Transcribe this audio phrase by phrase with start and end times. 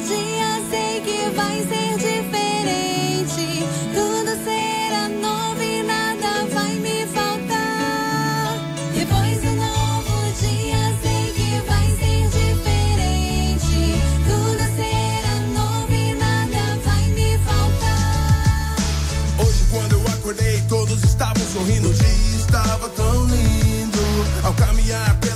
[0.00, 3.64] dia, sei que vai ser diferente.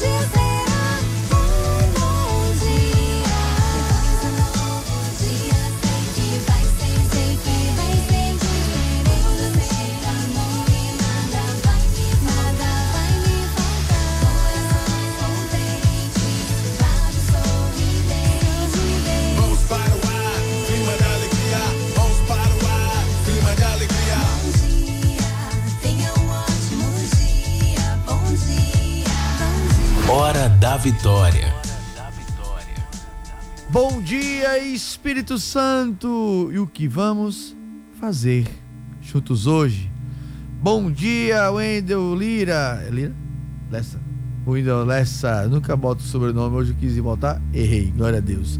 [0.00, 0.39] Diante,
[34.58, 36.50] Espírito Santo!
[36.52, 37.54] E o que vamos
[38.00, 38.46] fazer
[39.00, 39.90] juntos hoje?
[40.60, 42.82] Bom dia, Wendel Lira.
[42.84, 43.14] É Lira?
[43.70, 44.00] Lessa.
[44.46, 45.46] Wendel Lessa.
[45.46, 47.40] Nunca boto o sobrenome, hoje eu quis botar.
[47.54, 48.58] Errei, glória a Deus.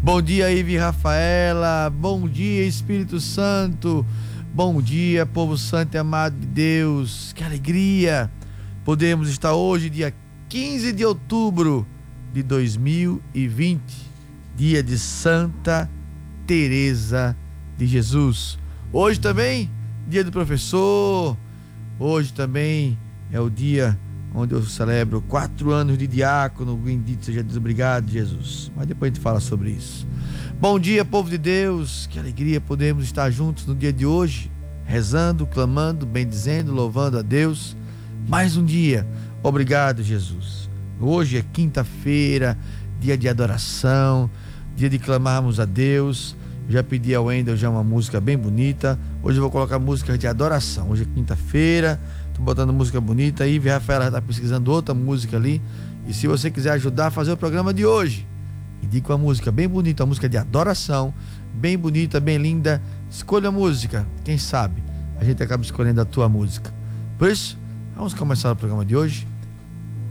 [0.00, 1.90] Bom dia, Ive Rafaela.
[1.90, 4.06] Bom dia, Espírito Santo.
[4.54, 7.32] Bom dia, povo santo e amado de Deus.
[7.32, 8.30] Que alegria!
[8.84, 10.14] Podemos estar hoje, dia
[10.48, 11.86] 15 de outubro
[12.32, 14.11] de 2020
[14.56, 15.88] dia de Santa
[16.46, 17.36] Teresa
[17.78, 18.58] de Jesus.
[18.92, 19.70] Hoje também
[20.08, 21.36] dia do professor.
[21.98, 22.98] Hoje também
[23.30, 23.98] é o dia
[24.34, 26.76] onde eu celebro quatro anos de diácono.
[26.76, 28.70] Bendito seja Deus, obrigado Jesus.
[28.76, 30.06] Mas depois a gente fala sobre isso.
[30.60, 32.06] Bom dia, povo de Deus.
[32.10, 34.50] Que alegria podemos estar juntos no dia de hoje,
[34.84, 37.76] rezando, clamando, bendizendo, louvando a Deus.
[38.28, 39.06] Mais um dia.
[39.42, 40.68] Obrigado, Jesus.
[41.00, 42.56] Hoje é quinta-feira,
[43.00, 44.30] dia de adoração,
[44.76, 46.36] dia de clamarmos a Deus.
[46.68, 48.98] Já pedi ao Wendel já uma música bem bonita.
[49.22, 50.90] Hoje eu vou colocar música de adoração.
[50.90, 52.00] Hoje é quinta-feira,
[52.34, 53.44] tô botando música bonita.
[53.44, 55.60] Aí, Rafaela está pesquisando outra música ali.
[56.06, 58.26] E se você quiser ajudar a fazer o programa de hoje,
[58.82, 61.12] indica uma música bem bonita, uma música de adoração,
[61.54, 62.82] bem bonita, bem linda.
[63.10, 64.82] Escolha a música, quem sabe
[65.22, 66.74] a gente acaba escolhendo a tua música.
[67.16, 67.56] Por isso,
[67.94, 69.26] vamos começar o programa de hoje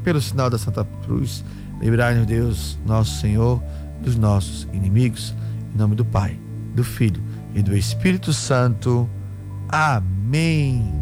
[0.05, 1.43] pelo sinal da Santa Cruz,
[1.81, 3.61] livrar-nos Deus, nosso Senhor,
[4.01, 5.33] dos nossos inimigos.
[5.73, 6.37] Em nome do Pai,
[6.75, 7.21] do Filho
[7.53, 9.09] e do Espírito Santo.
[9.69, 10.93] Amém.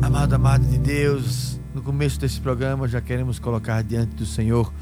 [0.00, 4.72] Amado, amado de Deus, no começo desse programa já queremos colocar diante do Senhor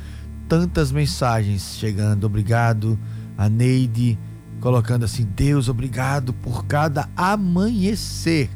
[0.48, 2.24] tantas mensagens chegando.
[2.24, 2.98] Obrigado
[3.36, 4.18] a Neide
[4.62, 8.48] colocando assim: Deus, obrigado por cada amanhecer.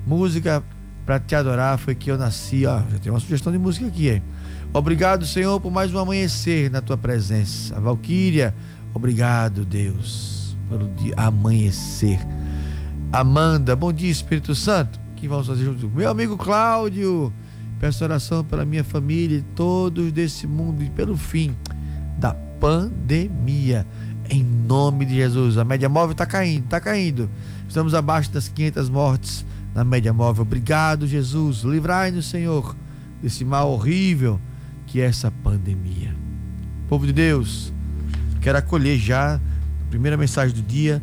[0.05, 0.63] Música
[1.09, 2.67] para te adorar foi que eu nasci.
[2.67, 4.21] Ó, já tem uma sugestão de música aqui, hein?
[4.71, 7.79] Obrigado, Senhor, por mais um amanhecer na tua presença.
[7.79, 8.53] Valquíria,
[8.93, 12.19] obrigado, Deus, pelo dia amanhecer.
[13.11, 14.99] Amanda, bom dia, Espírito Santo.
[15.15, 15.89] Que vamos fazer junto?
[15.89, 17.33] Meu amigo Cláudio,
[17.79, 21.55] peço oração pela minha família e todos desse mundo e pelo fim
[22.19, 23.83] da pandemia.
[24.29, 25.57] Em nome de Jesus.
[25.57, 27.27] A média móvel está caindo, está caindo.
[27.67, 29.43] Estamos abaixo das 500 mortes
[29.79, 30.41] na média móvel.
[30.41, 31.61] Obrigado, Jesus.
[31.61, 32.75] Livrai-nos, Senhor,
[33.23, 34.37] desse mal horrível
[34.85, 36.13] que é essa pandemia.
[36.89, 37.71] Povo de Deus,
[38.41, 41.01] quero acolher já a primeira mensagem do dia.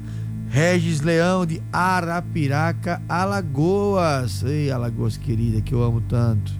[0.50, 4.43] Regis Leão de Arapiraca, Alagoas.
[4.43, 6.52] Ei, Alagoas querida, que eu amo tanto.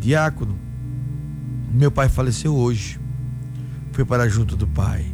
[0.00, 0.56] Diácono,
[1.72, 2.98] meu pai faleceu hoje.
[3.92, 5.06] Foi para junto do Pai.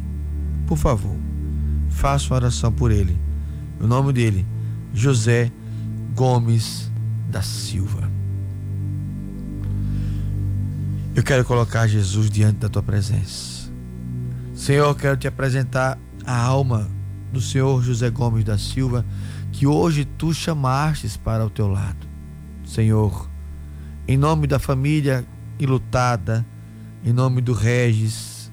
[0.65, 1.15] Por favor,
[1.91, 3.15] faça uma oração por ele.
[3.79, 4.43] O nome dele,
[4.95, 5.51] José
[6.13, 6.91] Gomes
[7.29, 8.09] da Silva.
[11.15, 13.71] Eu quero colocar Jesus diante da tua presença.
[14.55, 16.89] Senhor, quero te apresentar a alma
[17.31, 19.05] do Senhor José Gomes da Silva,
[19.51, 22.07] que hoje tu chamastes para o teu lado.
[22.65, 23.29] Senhor,
[24.07, 25.25] em nome da família
[25.59, 26.45] enlutada,
[27.03, 28.51] em nome do Regis,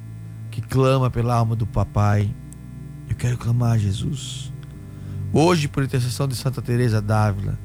[0.51, 2.33] que clama pela alma do papai,
[3.09, 4.53] eu quero clamar a Jesus
[5.33, 7.59] Hoje, por intercessão de Santa Teresa d'Ávila,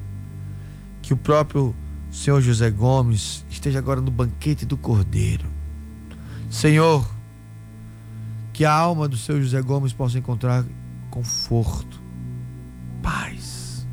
[1.00, 1.74] que o próprio
[2.10, 5.46] Senhor José Gomes esteja agora no banquete do Cordeiro.
[6.50, 7.08] Senhor,
[8.52, 10.64] que a alma do Senhor José Gomes possa encontrar
[11.10, 12.00] conforto,
[13.02, 13.86] paz.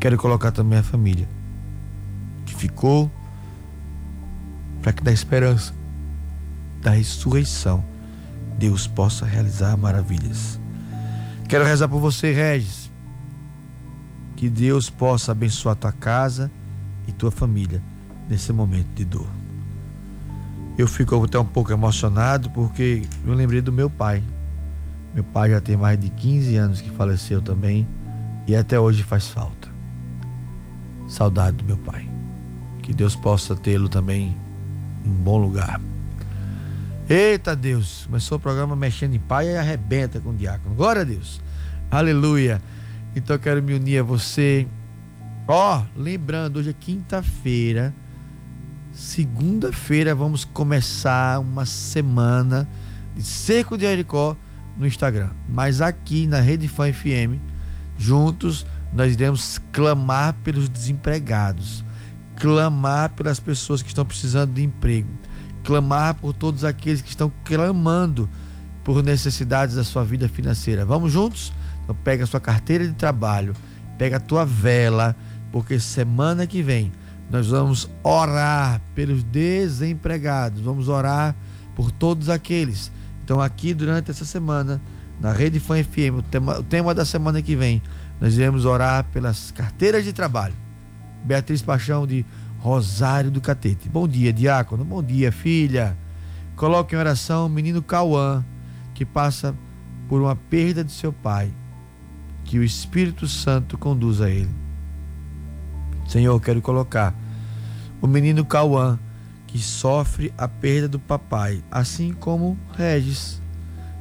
[0.00, 1.28] Quero colocar também a família
[2.46, 3.10] que ficou
[4.80, 5.74] para que da esperança
[6.82, 7.84] da ressurreição
[8.58, 10.60] Deus possa realizar maravilhas.
[11.48, 12.90] Quero rezar por você, Regis.
[14.36, 16.50] Que Deus possa abençoar tua casa
[17.06, 17.82] e tua família
[18.28, 19.28] nesse momento de dor.
[20.76, 24.22] Eu fico até um pouco emocionado porque eu lembrei do meu pai.
[25.14, 27.86] Meu pai já tem mais de 15 anos que faleceu também
[28.46, 29.68] e até hoje faz falta.
[31.08, 32.08] Saudade do meu pai.
[32.82, 34.36] Que Deus possa tê-lo também
[35.04, 35.80] em um bom lugar.
[37.06, 40.74] Eita Deus, começou o programa mexendo em pai e arrebenta com o diácono.
[40.74, 41.38] Glória a Deus.
[41.90, 42.62] Aleluia.
[43.14, 44.66] Então eu quero me unir a você.
[45.46, 47.92] Ó, oh, lembrando, hoje é quinta-feira.
[48.94, 52.66] Segunda-feira vamos começar uma semana
[53.14, 54.34] de Cerco de Jericó
[54.74, 55.28] no Instagram.
[55.46, 57.38] Mas aqui na Rede Fã FM,
[57.98, 61.84] juntos, nós iremos clamar pelos desempregados,
[62.36, 65.10] clamar pelas pessoas que estão precisando de emprego
[65.64, 68.28] clamar por todos aqueles que estão clamando
[68.84, 70.84] por necessidades da sua vida financeira.
[70.84, 71.52] Vamos juntos?
[71.82, 73.54] Então pega a sua carteira de trabalho,
[73.98, 75.16] pega a tua vela,
[75.50, 76.92] porque semana que vem
[77.30, 81.34] nós vamos orar pelos desempregados, vamos orar
[81.74, 82.92] por todos aqueles.
[83.24, 84.80] Então aqui durante essa semana,
[85.20, 87.82] na Rede Fã FM, o tema, o tema da semana que vem,
[88.20, 90.54] nós iremos orar pelas carteiras de trabalho.
[91.24, 92.24] Beatriz Paixão de
[92.64, 93.90] Rosário do Catete.
[93.90, 94.86] Bom dia, diácono.
[94.86, 95.94] Bom dia, filha.
[96.56, 98.42] Coloque em oração o menino Cauã,
[98.94, 99.54] que passa
[100.08, 101.50] por uma perda de seu pai.
[102.42, 104.48] Que o Espírito Santo conduza ele.
[106.08, 107.12] Senhor, quero colocar
[108.00, 108.98] o menino Cauã,
[109.46, 113.42] que sofre a perda do papai, assim como Regis.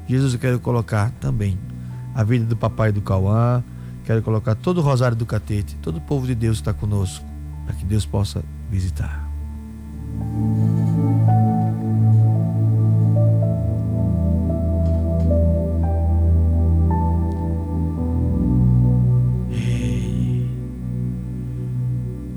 [0.07, 1.59] Jesus, eu quero colocar também
[2.15, 3.61] a vida do papai do Cauã,
[4.05, 7.25] quero colocar todo o Rosário do Catete, todo o povo de Deus que está conosco,
[7.65, 8.41] para que Deus possa
[8.73, 9.29] visitar.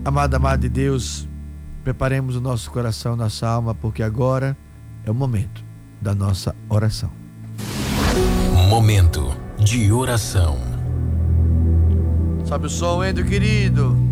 [0.04, 1.26] Amada, amada de Deus,
[1.82, 4.56] preparemos o nosso coração, nossa alma, porque agora
[5.04, 5.64] é o momento
[6.00, 7.10] da nossa oração.
[8.68, 10.58] Momento de oração.
[12.44, 14.05] Sobe o som, Endo querido.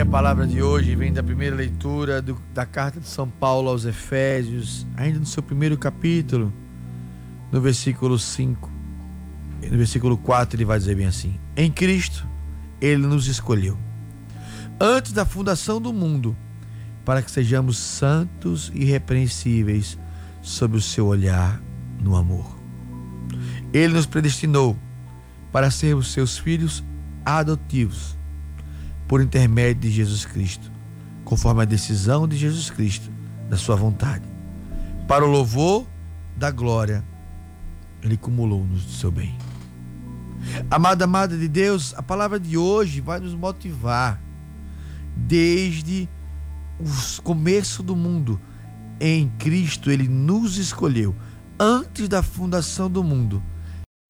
[0.00, 3.84] A palavra de hoje vem da primeira leitura do, da carta de São Paulo aos
[3.84, 6.52] Efésios, ainda no seu primeiro capítulo,
[7.50, 8.70] no versículo 5.
[9.68, 12.24] No versículo 4 ele vai dizer bem assim: Em Cristo
[12.80, 13.76] ele nos escolheu
[14.78, 16.36] antes da fundação do mundo,
[17.04, 19.98] para que sejamos santos e irrepreensíveis
[20.40, 21.60] sob o seu olhar
[22.00, 22.56] no amor.
[23.72, 24.76] Ele nos predestinou
[25.50, 26.84] para sermos seus filhos
[27.24, 28.17] adotivos
[29.08, 30.70] por intermédio de Jesus Cristo,
[31.24, 33.10] conforme a decisão de Jesus Cristo,
[33.48, 34.24] da sua vontade.
[35.08, 35.86] Para o louvor
[36.36, 37.02] da glória,
[38.02, 39.34] ele cumulou-nos do seu bem.
[40.70, 44.20] Amada, amada de Deus, a palavra de hoje vai nos motivar
[45.16, 46.08] desde
[46.78, 48.38] o começo do mundo.
[49.00, 51.16] Em Cristo ele nos escolheu
[51.58, 53.42] antes da fundação do mundo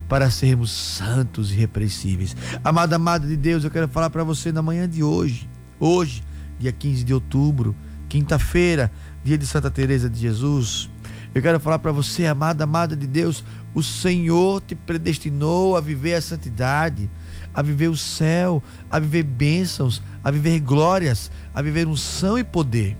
[0.08, 2.34] para sermos santos e repreensíveis.
[2.64, 5.48] Amada, amada de Deus, eu quero falar para você na manhã de hoje.
[5.78, 6.24] Hoje,
[6.58, 7.76] dia 15 de outubro,
[8.08, 8.90] quinta-feira,
[9.22, 10.88] dia de Santa Teresa de Jesus.
[11.34, 16.14] Eu quero falar para você, amada, amada de Deus, o Senhor te predestinou a viver
[16.14, 17.08] a santidade,
[17.54, 22.96] a viver o céu, a viver bênçãos, a viver glórias, a viver unção e poder.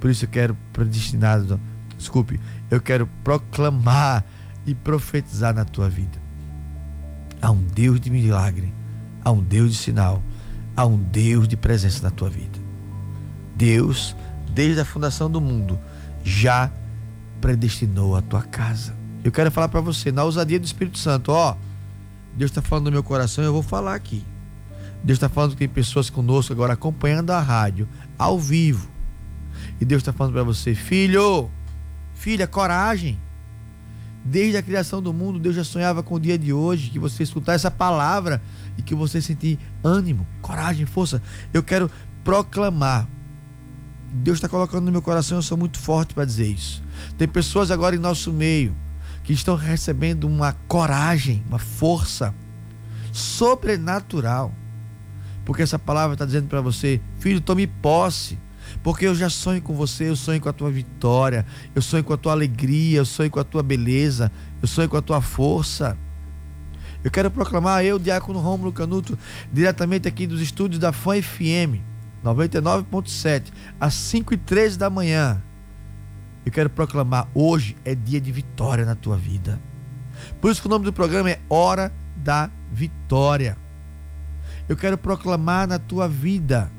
[0.00, 1.60] Por isso eu quero predestinado,
[1.96, 4.24] desculpe, eu quero proclamar
[4.66, 6.18] e profetizar na tua vida.
[7.40, 8.72] Há um Deus de milagre,
[9.24, 10.22] há um Deus de sinal,
[10.76, 12.58] há um Deus de presença na tua vida.
[13.54, 14.14] Deus,
[14.52, 15.78] desde a fundação do mundo,
[16.24, 16.70] já
[17.40, 18.94] predestinou a tua casa.
[19.22, 21.56] Eu quero falar para você, na ousadia do Espírito Santo, ó,
[22.36, 24.24] Deus está falando no meu coração, eu vou falar aqui.
[25.02, 28.88] Deus está falando que tem pessoas conosco agora acompanhando a rádio, ao vivo.
[29.80, 31.50] E Deus está falando para você, filho,
[32.14, 33.18] filha, coragem.
[34.28, 37.22] Desde a criação do mundo, Deus já sonhava com o dia de hoje, que você
[37.22, 38.42] escutar essa palavra
[38.76, 41.22] e que você sentir ânimo, coragem, força.
[41.54, 41.88] Eu quero
[42.24, 43.06] proclamar.
[44.12, 46.82] Deus está colocando no meu coração, eu sou muito forte para dizer isso.
[47.16, 48.74] Tem pessoas agora em nosso meio
[49.22, 52.34] que estão recebendo uma coragem, uma força
[53.12, 54.52] sobrenatural.
[55.44, 58.36] Porque essa palavra está dizendo para você, filho, tome posse
[58.82, 62.12] porque eu já sonho com você, eu sonho com a tua vitória, eu sonho com
[62.12, 64.30] a tua alegria, eu sonho com a tua beleza,
[64.60, 65.96] eu sonho com a tua força.
[67.02, 69.18] Eu quero proclamar, eu, Diácono Rômulo Canuto,
[69.52, 71.80] diretamente aqui dos estúdios da Fã FM
[72.24, 73.44] 99.7,
[73.80, 75.40] às 5 e 13 da manhã.
[76.44, 79.58] Eu quero proclamar, hoje é dia de vitória na tua vida.
[80.40, 83.56] Por isso que o nome do programa é Hora da Vitória.
[84.68, 86.70] Eu quero proclamar na tua vida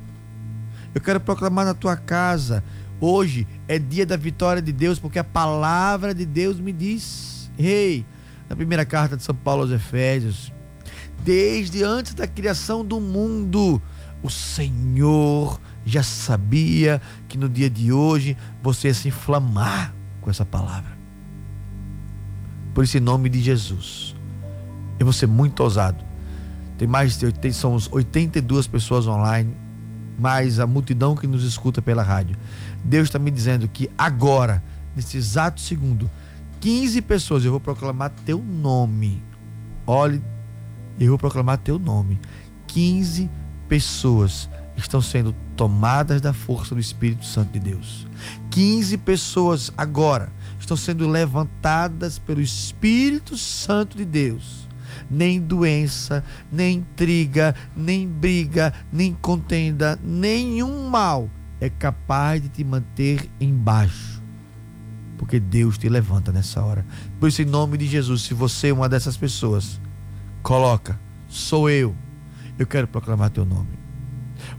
[0.97, 2.63] eu quero proclamar na tua casa.
[2.99, 7.51] Hoje é dia da vitória de Deus, porque a palavra de Deus me diz.
[7.55, 8.05] Rei, hey,
[8.49, 10.51] na primeira carta de São Paulo aos Efésios,
[11.23, 13.79] desde antes da criação do mundo,
[14.23, 20.45] o Senhor já sabia que no dia de hoje você ia se inflamar com essa
[20.45, 20.97] palavra.
[22.73, 24.15] Por isso, em nome de Jesus,
[24.99, 26.03] eu vou ser muito ousado.
[26.75, 29.66] Tem mais de 80, são 82 pessoas online
[30.17, 32.36] mas a multidão que nos escuta pela rádio.
[32.83, 34.63] Deus está me dizendo que agora,
[34.95, 36.09] nesse exato segundo,
[36.59, 39.21] 15 pessoas, eu vou proclamar teu nome.
[39.86, 40.21] Olhe,
[41.00, 42.19] eu vou proclamar teu nome.
[42.67, 43.29] 15
[43.67, 48.07] pessoas estão sendo tomadas da força do Espírito Santo de Deus.
[48.50, 54.66] 15 pessoas agora estão sendo levantadas pelo Espírito Santo de Deus
[55.09, 63.29] nem doença, nem intriga, nem briga, nem contenda, nenhum mal é capaz de te manter
[63.39, 64.21] embaixo.
[65.17, 66.85] Porque Deus te levanta nessa hora.
[67.19, 69.79] Por isso, em nome de Jesus, se você é uma dessas pessoas,
[70.43, 71.95] coloca, sou eu.
[72.57, 73.77] Eu quero proclamar teu nome.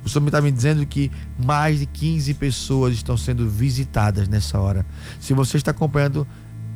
[0.04, 4.84] O Senhor está me dizendo que mais de 15 pessoas estão sendo visitadas nessa hora.
[5.20, 6.26] Se você está acompanhando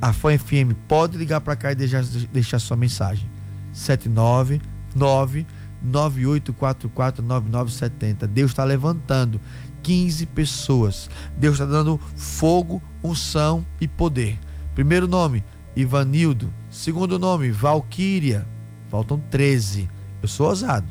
[0.01, 3.29] a Fã FM, pode ligar para cá e deixar, deixar sua mensagem.
[3.73, 5.47] 799
[5.87, 8.27] 98449970.
[8.27, 9.39] Deus está levantando
[9.83, 11.11] 15 pessoas.
[11.37, 14.39] Deus está dando fogo, unção e poder.
[14.75, 15.43] Primeiro nome,
[15.75, 16.53] Ivanildo.
[16.71, 18.47] Segundo nome, Valquíria.
[18.89, 19.89] Faltam 13.
[20.23, 20.87] Eu sou ousado.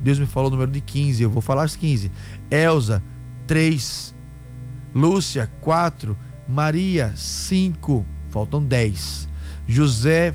[0.00, 2.10] Deus me falou o número de 15, eu vou falar as 15.
[2.50, 3.00] Elza,
[3.46, 4.12] 3.
[4.94, 6.16] Lúcia, 4.
[6.48, 8.04] Maria, 5.
[8.30, 9.28] Faltam 10.
[9.68, 10.34] José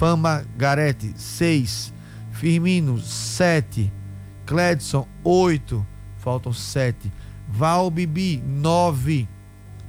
[0.00, 1.92] Fama Garete, 6.
[2.32, 3.92] Firmino, 7.
[4.46, 5.86] Cledson, 8.
[6.16, 7.12] Faltam 7.
[7.46, 9.28] Val Bibi, 9.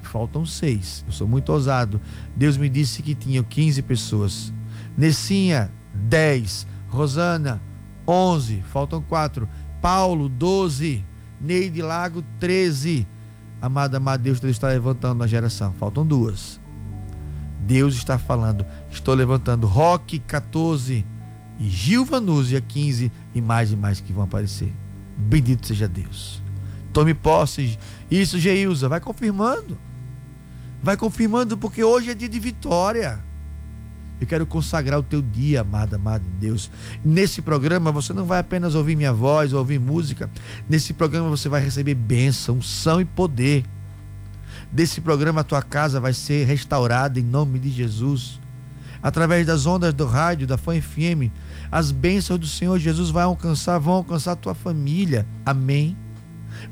[0.02, 1.06] Faltam 6.
[1.08, 2.02] Eu sou muito ousado.
[2.36, 4.52] Deus me disse que tinha 15 pessoas.
[4.98, 6.68] Nessinha, 10.
[6.90, 7.62] Rosana,
[8.06, 8.62] 11.
[8.64, 9.48] Faltam 4.
[9.82, 11.06] Paulo, 12.
[11.40, 13.08] Neide Lago, 13.
[13.62, 15.72] Amada, amada Deus, está levantando na geração.
[15.80, 16.61] Faltam duas.
[17.62, 18.66] Deus está falando.
[18.92, 21.06] Estou levantando Roque 14
[21.60, 24.74] e Gil Vanúzia 15 e mais e mais que vão aparecer.
[25.18, 26.42] Bendito seja Deus.
[26.92, 27.78] Tome posse.
[28.10, 29.78] Isso, Geilza, vai confirmando.
[30.82, 33.20] Vai confirmando porque hoje é dia de vitória.
[34.20, 36.70] Eu quero consagrar o teu dia, amada, de Deus.
[37.04, 40.30] Nesse programa você não vai apenas ouvir minha voz, ouvir música.
[40.70, 43.64] Nesse programa você vai receber bênção, unção e poder.
[44.72, 48.40] Desse programa a tua casa vai ser restaurada em nome de Jesus.
[49.04, 51.32] Através das ondas do rádio, da Fã FM,
[51.72, 55.26] as bênçãos do Senhor Jesus vai alcançar, vão alcançar a tua família.
[55.46, 55.98] Amém.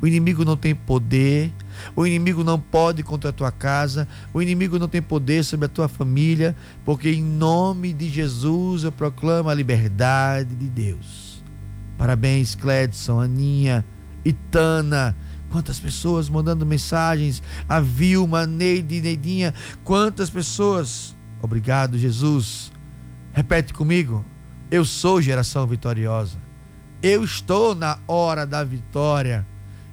[0.02, 1.52] O inimigo não tem poder,
[1.96, 5.70] o inimigo não pode contra a tua casa, o inimigo não tem poder sobre a
[5.70, 11.44] tua família, porque em nome de Jesus eu proclamo a liberdade de Deus.
[11.98, 13.84] Parabéns, Cledson, Aninha,
[14.24, 15.16] Itana.
[15.52, 21.16] Quantas pessoas mandando mensagens, a Vilma, Neide, Neidinha, quantas pessoas.
[21.42, 22.72] Obrigado, Jesus.
[23.34, 24.24] Repete comigo.
[24.70, 26.38] Eu sou geração vitoriosa.
[27.02, 29.46] Eu estou na hora da vitória.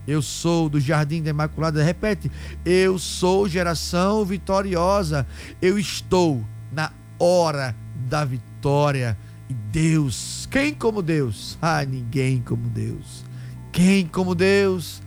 [0.07, 1.83] Eu sou do Jardim da Imaculada.
[1.83, 2.31] Repete.
[2.65, 5.27] Eu sou geração vitoriosa.
[5.63, 7.75] Eu estou na hora
[8.09, 9.17] da vitória.
[9.49, 11.57] E Deus, quem como Deus?
[11.63, 13.25] Ah, ninguém como Deus.
[13.73, 15.01] Quem como Deus?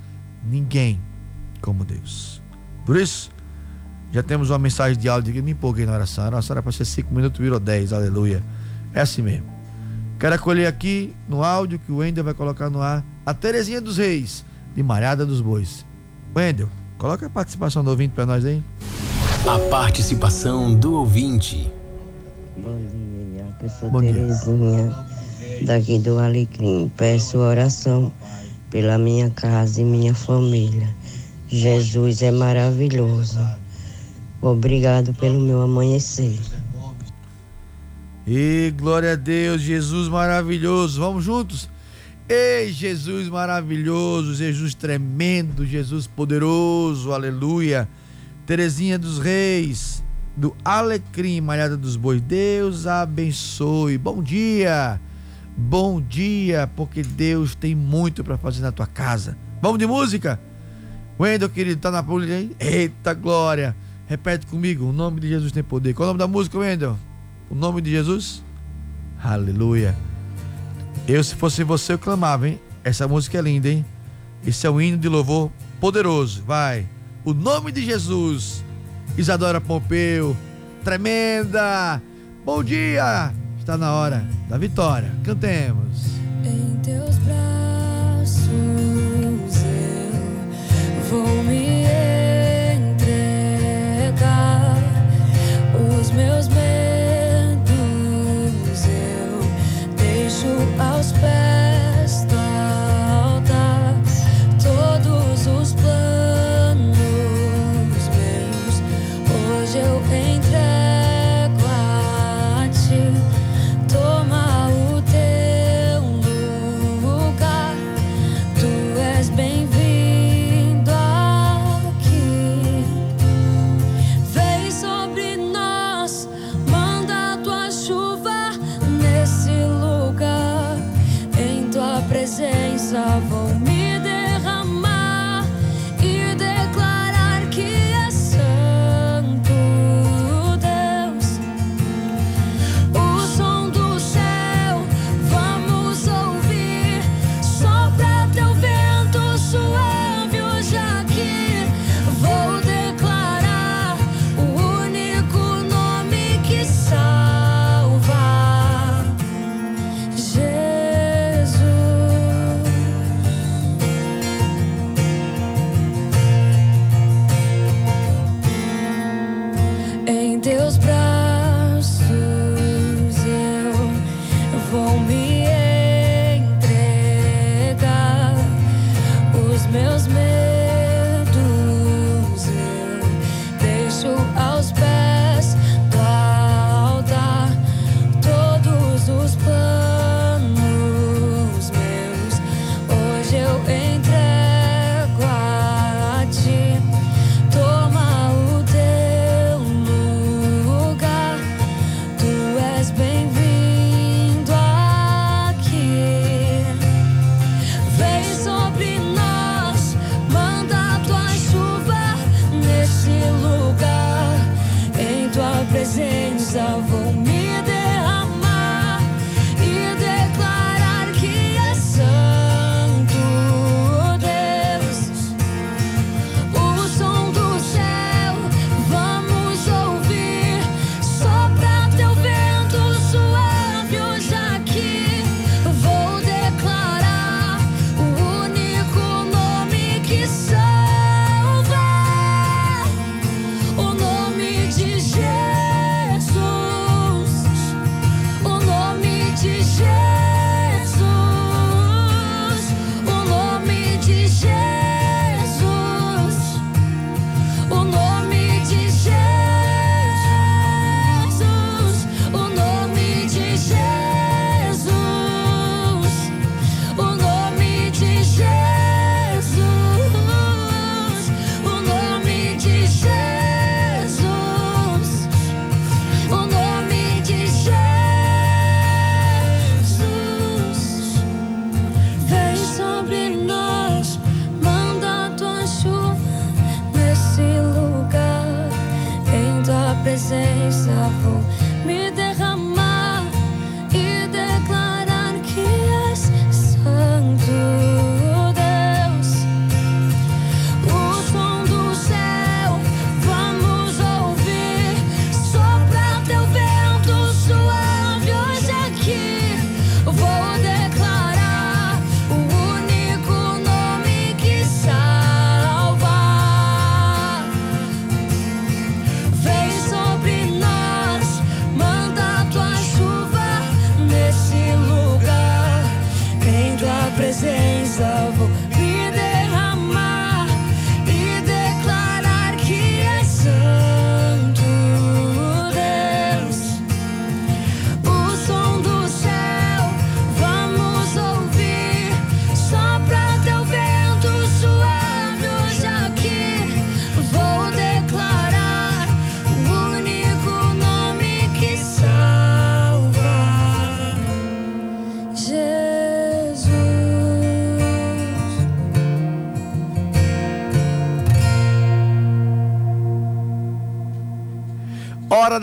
[0.43, 0.99] Ninguém
[1.62, 2.41] como Deus.
[2.86, 3.30] Por isso,
[4.12, 6.23] já temos uma mensagem de áudio que me empolguei na oração.
[6.23, 7.93] A oração era para ser 5 minutos, virou 10.
[7.93, 8.43] Aleluia.
[8.93, 9.45] É assim mesmo.
[10.19, 13.97] Quero acolher aqui no áudio que o Wendel vai colocar no ar a Terezinha dos
[13.97, 14.43] Reis
[14.75, 15.86] de Malhada dos Bois.
[16.36, 18.62] Wendel, coloca a participação do ouvinte para nós aí.
[19.47, 21.71] A participação do ouvinte.
[22.58, 24.13] Bom dia, eu sou Bom dia.
[24.13, 25.06] Terezinha,
[25.65, 26.91] daqui do Alecrim.
[26.97, 28.12] Peço oração
[28.69, 30.88] pela minha casa e minha família.
[31.47, 33.39] Jesus é maravilhoso.
[34.41, 36.39] Obrigado pelo meu amanhecer.
[38.27, 40.99] E glória a Deus, Jesus maravilhoso.
[40.99, 41.67] Vamos juntos?
[42.29, 47.89] Ei, Jesus maravilhoso, Jesus tremendo, Jesus poderoso, aleluia.
[48.45, 50.03] Terezinha dos Reis,
[50.38, 52.21] do Alecrim, Malhada dos Bois.
[52.21, 53.97] Deus abençoe.
[53.97, 55.01] Bom dia.
[55.60, 59.38] Bom dia, porque Deus tem muito para fazer na tua casa.
[59.62, 60.39] Vamos de música?
[61.19, 62.56] Wendel, querido, tá na polícia aí?
[62.58, 63.76] Eita glória.
[64.08, 65.93] Repete comigo, o nome de Jesus tem poder.
[65.93, 66.98] Qual é o nome da música, Wendel?
[67.50, 68.41] O nome de Jesus?
[69.22, 69.95] Aleluia.
[71.06, 72.58] Eu, se fosse você, eu clamava, hein?
[72.82, 73.86] Essa música é linda, hein?
[74.48, 76.41] Esse é um hino de louvor poderoso.
[76.48, 76.88] Vai.
[77.26, 78.63] O nome de Jesus.
[79.17, 80.36] Isadora Pompeu.
[80.86, 82.02] Tremenda.
[82.45, 83.34] Bom dia.
[83.69, 85.12] Está na hora da vitória.
[85.23, 86.15] Cantemos.
[86.43, 87.59] Em teus braços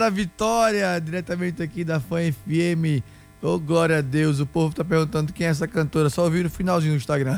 [0.07, 3.03] da vitória, diretamente aqui da Fã FM.
[3.41, 6.49] Ô, glória a Deus, o povo tá perguntando quem é essa cantora, só ouviu no
[6.49, 7.37] finalzinho do Instagram.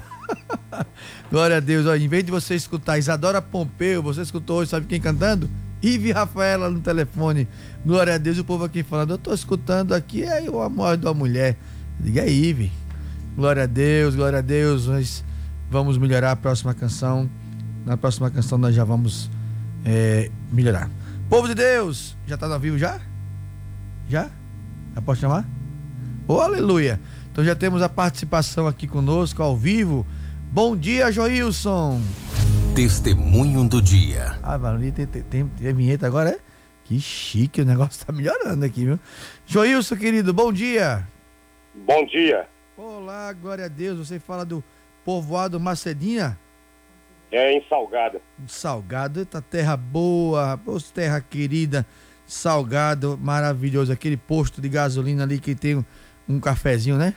[1.32, 4.86] glória a Deus, ó, em vez de você escutar Isadora Pompeu, você escutou hoje, sabe
[4.86, 5.50] quem cantando?
[5.82, 7.48] Ive Rafaela no telefone.
[7.84, 11.14] Glória a Deus, o povo aqui falando, eu tô escutando aqui, é o amor uma
[11.14, 11.58] mulher.
[12.00, 12.72] Diga aí, Ive.
[13.36, 15.24] Glória a Deus, glória a Deus, nós
[15.72, 17.28] vamos melhorar a próxima canção.
[17.84, 19.28] Na próxima canção nós já vamos
[19.84, 20.99] é, melhorar.
[21.30, 23.00] Povo de Deus, já tá ao vivo já?
[24.10, 24.32] Já?
[24.96, 25.46] Já pode chamar?
[26.28, 27.00] Oh, aleluia!
[27.32, 30.08] Então já temos a participação aqui conosco ao vivo.
[30.52, 32.02] Bom dia, Joilson!
[32.76, 34.40] Testemunho do dia.
[34.42, 36.40] Ah, Valeria, tem, tem, tem, tem vinheta agora, é?
[36.84, 39.00] Que chique, o negócio tá melhorando aqui, viu?
[39.46, 41.08] Joilson, querido, bom dia!
[41.76, 42.48] Bom dia.
[42.76, 44.64] Olá, glória a Deus, você fala do
[45.06, 46.40] povoado Macedinha?
[47.32, 48.22] É em Salgado.
[48.48, 50.60] Salgado, eita terra boa,
[50.94, 51.86] terra querida,
[52.26, 53.92] salgado, maravilhoso.
[53.92, 55.86] Aquele posto de gasolina ali que tem um,
[56.28, 57.14] um cafezinho, né?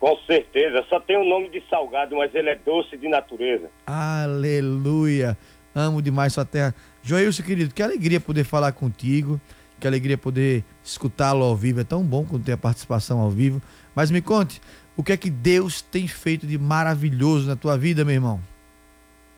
[0.00, 0.82] Com certeza.
[0.88, 3.68] Só tem o nome de Salgado, mas ele é doce de natureza.
[3.86, 5.36] Aleluia.
[5.74, 6.74] Amo demais sua terra.
[7.02, 9.38] Joilson, querido, que alegria poder falar contigo.
[9.78, 11.80] Que alegria poder escutá-lo ao vivo.
[11.80, 13.60] É tão bom quando tem a participação ao vivo.
[13.94, 14.60] Mas me conte,
[14.96, 18.40] o que é que Deus tem feito de maravilhoso na tua vida, meu irmão?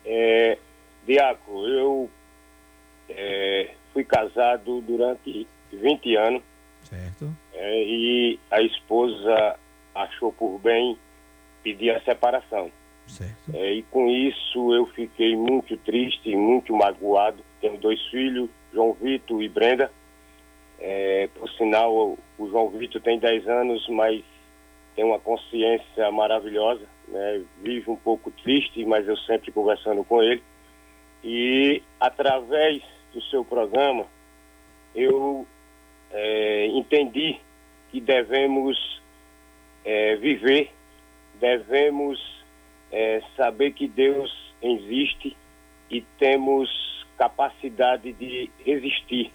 [0.05, 0.57] É,
[1.05, 2.09] Diaco, eu
[3.09, 6.43] é, fui casado durante 20 anos
[6.83, 7.29] Certo.
[7.53, 9.57] é, e a esposa
[9.93, 10.97] achou por bem
[11.63, 12.71] pedir a separação.
[13.07, 13.53] Certo.
[13.53, 17.43] É, e com isso eu fiquei muito triste, muito magoado.
[17.61, 19.91] Tenho dois filhos João Vitor e Brenda.
[20.79, 24.23] É, por sinal, o, o João Vitor tem 10 anos, mas
[24.95, 27.43] tem uma consciência maravilhosa, né?
[27.61, 30.41] vive um pouco triste, mas eu sempre conversando com ele.
[31.23, 32.81] E através
[33.13, 34.05] do seu programa,
[34.95, 35.45] eu
[36.11, 37.39] é, entendi
[37.91, 39.01] que devemos
[39.85, 40.71] é, viver,
[41.39, 42.19] devemos
[42.91, 45.35] é, saber que Deus existe
[45.89, 49.31] e temos capacidade de resistir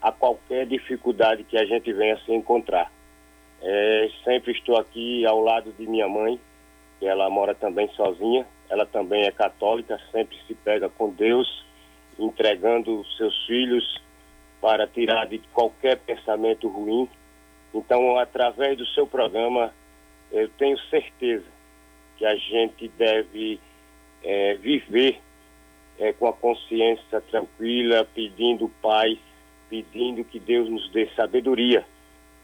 [0.00, 2.90] a qualquer dificuldade que a gente venha se encontrar.
[3.62, 6.40] É, sempre estou aqui ao lado de minha mãe,
[6.98, 11.64] que ela mora também sozinha, ela também é católica, sempre se pega com Deus,
[12.18, 14.00] entregando seus filhos
[14.60, 17.08] para tirar de qualquer pensamento ruim.
[17.74, 19.72] Então, através do seu programa,
[20.30, 21.46] eu tenho certeza
[22.16, 23.58] que a gente deve
[24.22, 25.18] é, viver
[25.98, 29.18] é, com a consciência tranquila, pedindo paz,
[29.68, 31.84] pedindo que Deus nos dê sabedoria,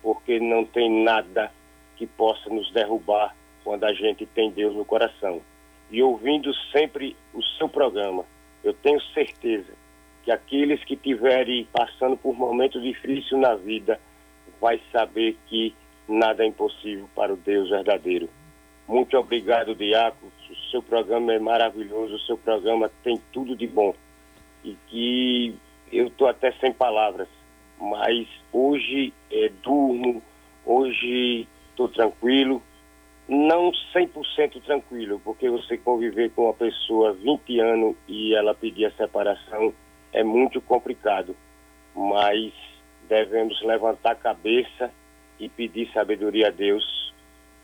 [0.07, 1.51] porque não tem nada
[1.97, 5.42] que possa nos derrubar quando a gente tem Deus no coração.
[5.90, 8.25] E ouvindo sempre o seu programa,
[8.62, 9.73] eu tenho certeza
[10.23, 13.99] que aqueles que estiverem passando por momentos difíceis na vida
[14.61, 15.75] vai saber que
[16.09, 18.29] nada é impossível para o Deus verdadeiro.
[18.87, 20.31] Muito obrigado, Diácono.
[20.49, 23.92] O seu programa é maravilhoso, o seu programa tem tudo de bom.
[24.62, 25.57] E que
[25.90, 27.27] eu estou até sem palavras,
[27.80, 30.22] mas hoje é, durmo,
[30.64, 32.62] hoje estou tranquilo,
[33.28, 38.92] não 100% tranquilo, porque você conviver com uma pessoa 20 anos e ela pedir a
[38.92, 39.72] separação
[40.12, 41.36] é muito complicado,
[41.94, 42.52] mas
[43.08, 44.90] devemos levantar a cabeça
[45.38, 47.12] e pedir sabedoria a Deus,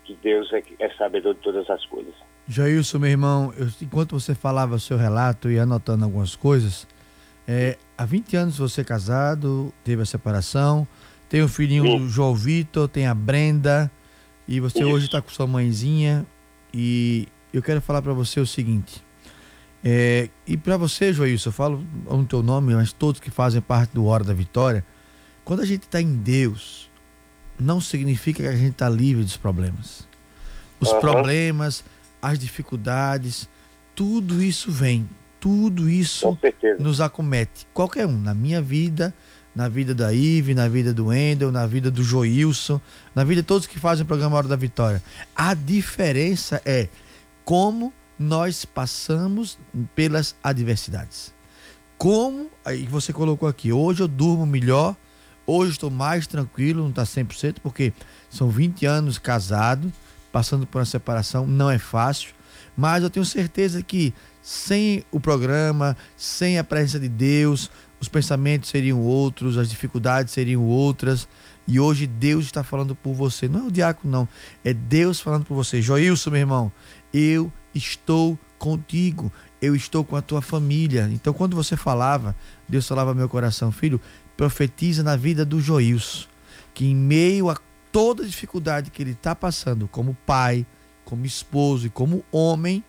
[0.03, 2.13] que Deus é, é sabedor de todas as coisas.
[2.47, 6.85] Jailson, meu irmão, eu, enquanto você falava o seu relato e anotando algumas coisas,
[7.47, 10.85] é, há 20 anos você é casado, teve a separação,
[11.29, 12.09] tem o um filhinho Sim.
[12.09, 13.89] João Vitor, tem a Brenda,
[14.47, 14.89] e você Isso.
[14.89, 16.25] hoje está com sua mãezinha.
[16.73, 19.01] E eu quero falar para você o seguinte.
[19.83, 23.93] É, e para você, Joilson, eu falo o teu nome, mas todos que fazem parte
[23.93, 24.83] do Hora da Vitória,
[25.45, 26.89] quando a gente está em Deus,
[27.59, 30.07] não significa que a gente está livre dos problemas.
[30.79, 30.99] Os uhum.
[30.99, 31.83] problemas,
[32.21, 33.47] as dificuldades,
[33.95, 35.07] tudo isso vem,
[35.43, 36.37] tudo isso
[36.79, 37.67] nos acomete.
[37.73, 39.13] Qualquer um, na minha vida,
[39.53, 42.79] na vida da Ive, na vida do Endel, na vida do Joilson,
[43.13, 45.03] na vida de todos que fazem o programa Hora da Vitória.
[45.35, 46.87] A diferença é
[47.43, 49.59] como nós passamos
[49.93, 51.33] pelas adversidades.
[51.97, 54.95] Como, aí você colocou aqui, hoje eu durmo melhor,
[55.45, 57.91] hoje estou mais tranquilo, não está 100%, porque
[58.29, 59.91] são 20 anos casado,
[60.31, 62.29] passando por uma separação, não é fácil,
[62.77, 68.69] mas eu tenho certeza que sem o programa, sem a presença de Deus, os pensamentos
[68.69, 71.25] seriam outros, as dificuldades seriam outras.
[71.65, 73.47] E hoje Deus está falando por você.
[73.47, 74.27] Não é o diácono, não.
[74.65, 75.81] É Deus falando por você.
[75.81, 76.71] Joilson, meu irmão,
[77.13, 79.31] eu estou contigo.
[79.61, 81.09] Eu estou com a tua família.
[81.13, 82.35] Então, quando você falava,
[82.67, 84.01] Deus falava meu coração, filho,
[84.35, 86.27] profetiza na vida do Joilson,
[86.73, 87.55] que em meio a
[87.93, 90.65] toda dificuldade que ele está passando, como pai,
[91.05, 92.83] como esposo e como homem,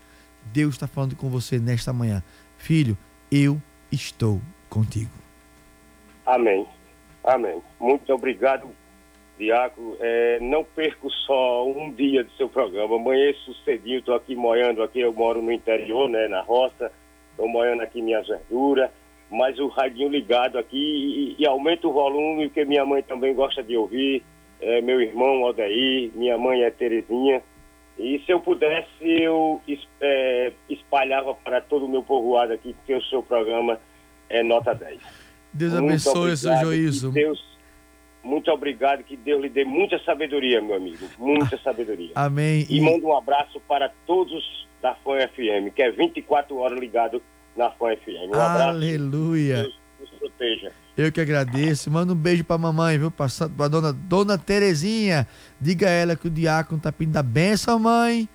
[0.52, 2.22] Deus está falando com você nesta manhã.
[2.58, 2.96] Filho,
[3.30, 5.10] eu estou contigo.
[6.26, 6.66] Amém.
[7.22, 7.62] Amém.
[7.80, 8.68] Muito obrigado,
[9.38, 9.96] Diácono.
[10.00, 12.96] É, não perco só um dia do seu programa.
[12.96, 16.92] Amanheço cedinho, estou aqui moendo aqui, eu moro no interior, né, na roça,
[17.30, 18.90] estou moendo aqui minhas verduras,
[19.30, 23.62] mas o radinho ligado aqui e, e aumenta o volume, porque minha mãe também gosta
[23.62, 24.22] de ouvir,
[24.60, 27.42] é, meu irmão Aldair, minha mãe é Terezinha.
[27.98, 29.60] E se eu pudesse, eu
[30.00, 33.78] é, espalhava para todo o meu povoado aqui, porque o seu programa
[34.28, 35.00] é nota 10.
[35.52, 37.12] Deus muito abençoe, seu juízo.
[37.12, 37.44] Deus,
[38.22, 41.06] muito obrigado, que Deus lhe dê muita sabedoria, meu amigo.
[41.18, 42.10] Muita sabedoria.
[42.16, 42.66] Amém.
[42.68, 47.22] E, e manda um abraço para todos da FAN FM, que é 24 horas ligado
[47.56, 48.28] na FAN FM.
[48.28, 48.68] Um abraço.
[48.70, 49.62] Aleluia.
[49.62, 50.72] Deus nos proteja.
[50.96, 51.90] Eu que agradeço.
[51.90, 53.10] Manda um beijo pra mamãe, viu?
[53.10, 53.26] Pra,
[53.56, 55.26] pra dona, dona Terezinha.
[55.60, 58.28] Diga a ela que o diácono tá pedindo a benção, mãe.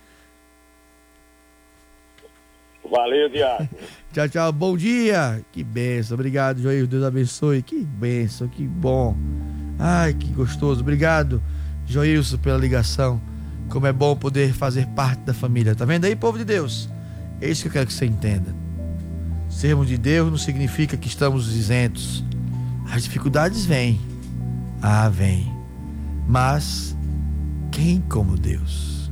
[2.90, 3.68] Valeu, Diácono.
[4.12, 4.52] tchau, tchau.
[4.52, 5.42] Bom dia.
[5.52, 6.16] Que benção.
[6.16, 6.86] Obrigado, Joel.
[6.86, 7.62] Deus abençoe.
[7.62, 9.16] Que benção, que bom.
[9.78, 10.80] Ai, que gostoso.
[10.82, 11.42] Obrigado,
[11.86, 13.20] Joilson, pela ligação.
[13.70, 15.74] Como é bom poder fazer parte da família.
[15.74, 16.88] Tá vendo aí, povo de Deus?
[17.40, 18.54] É isso que eu quero que você entenda.
[19.48, 22.24] Sermos de Deus não significa que estamos isentos.
[22.90, 24.00] As dificuldades vêm.
[24.82, 25.52] Ah, vêm.
[26.26, 26.96] Mas
[27.70, 29.10] quem como Deus?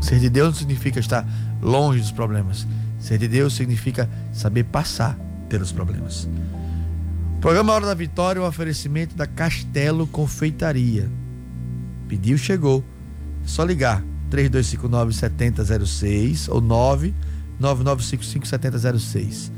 [0.00, 1.26] Ser de Deus não significa estar
[1.60, 2.66] longe dos problemas
[3.00, 5.16] Ser de Deus significa saber passar
[5.48, 6.28] pelos problemas.
[7.40, 11.08] Programa Hora da Vitória, o um oferecimento da Castelo Confeitaria.
[12.08, 12.84] Pediu, chegou.
[13.44, 19.52] É só ligar 3259 7006 ou 99955 7006.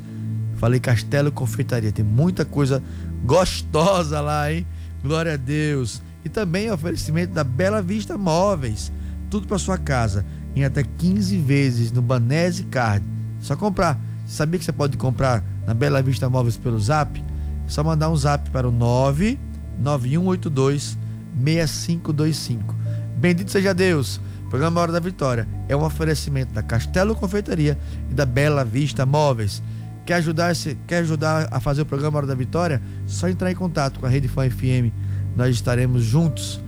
[0.59, 2.83] Falei Castelo Confeitaria, tem muita coisa
[3.25, 4.67] gostosa lá, hein?
[5.03, 6.03] Glória a Deus.
[6.25, 8.93] E também oferecimento da Bela Vista Móveis.
[9.31, 13.05] Tudo para sua casa em até 15 vezes no Banese Card.
[13.41, 13.99] Só comprar.
[14.27, 17.23] Sabia que você pode comprar na Bela Vista Móveis pelo Zap?
[17.67, 20.99] Só mandar um zap para o 99182
[21.43, 22.75] 6525.
[23.17, 24.21] Bendito seja Deus.
[24.49, 27.79] Programa Hora da Vitória é um oferecimento da Castelo Confeitaria
[28.11, 29.63] e da Bela Vista Móveis.
[30.11, 30.53] Quer ajudar,
[30.89, 32.83] quer ajudar a fazer o programa Hora da Vitória?
[33.07, 34.91] Só entrar em contato com a Rede Fã FM.
[35.37, 36.61] Nós estaremos juntos,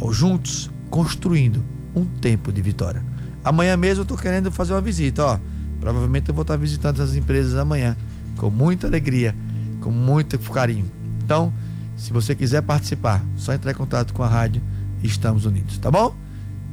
[0.00, 1.62] ou juntos, construindo
[1.94, 3.04] um tempo de vitória.
[3.44, 5.38] Amanhã mesmo eu estou querendo fazer uma visita, ó.
[5.78, 7.94] Provavelmente eu vou estar visitando essas empresas amanhã,
[8.38, 9.36] com muita alegria,
[9.82, 10.90] com muito carinho.
[11.22, 11.52] Então,
[11.98, 14.62] se você quiser participar, só entrar em contato com a rádio
[15.02, 16.16] e estamos unidos, tá bom?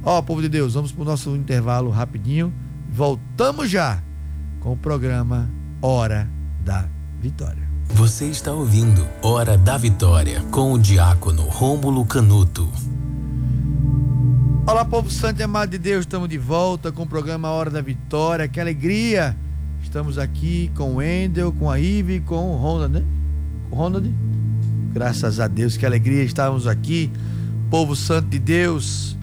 [0.02, 2.50] Ó, povo de Deus, vamos para o nosso intervalo rapidinho.
[2.90, 4.02] Voltamos já
[4.60, 5.50] com o programa
[5.86, 6.26] Hora
[6.64, 6.86] da
[7.20, 7.62] Vitória.
[7.90, 12.72] Você está ouvindo Hora da Vitória com o diácono Rômulo Canuto.
[14.66, 17.82] Olá, povo santo e amado de Deus, estamos de volta com o programa Hora da
[17.82, 18.48] Vitória.
[18.48, 19.36] Que alegria!
[19.82, 23.04] Estamos aqui com o Wendel, com a Ive, com o Ronald, né?
[23.70, 24.10] O Ronald?
[24.90, 27.12] Graças a Deus, que alegria estarmos aqui,
[27.68, 29.18] povo santo de Deus.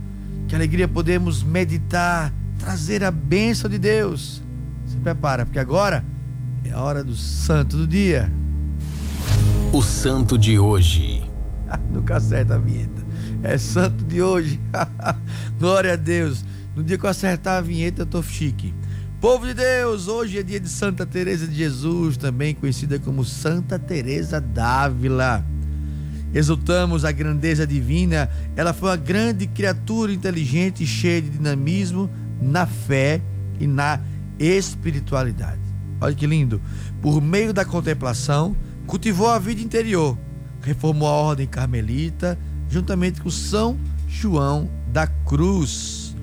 [0.47, 4.43] Que alegria podemos meditar, trazer a bênção de Deus.
[4.85, 6.10] Se prepara, porque agora
[6.71, 8.31] é a hora do santo do dia.
[9.73, 11.21] O santo de hoje.
[11.91, 13.01] Nunca acerta a vinheta.
[13.43, 14.59] É santo de hoje.
[15.59, 16.45] Glória a Deus.
[16.75, 18.73] No dia que eu acertar a vinheta, eu tô chique.
[19.19, 23.77] Povo de Deus, hoje é dia de Santa Teresa de Jesus, também conhecida como Santa
[23.77, 25.45] Teresa d'Ávila.
[26.33, 28.29] Exultamos a grandeza divina.
[28.55, 32.09] Ela foi uma grande criatura inteligente cheia de dinamismo
[32.41, 33.21] na fé
[33.59, 33.99] e na
[34.39, 35.60] espiritualidade.
[36.01, 36.59] Olha que lindo.
[36.99, 38.55] Por meio da contemplação,
[38.87, 40.17] cultivou a vida interior,
[40.63, 42.37] reformou a ordem carmelita,
[42.67, 46.15] juntamente com São João da Cruz.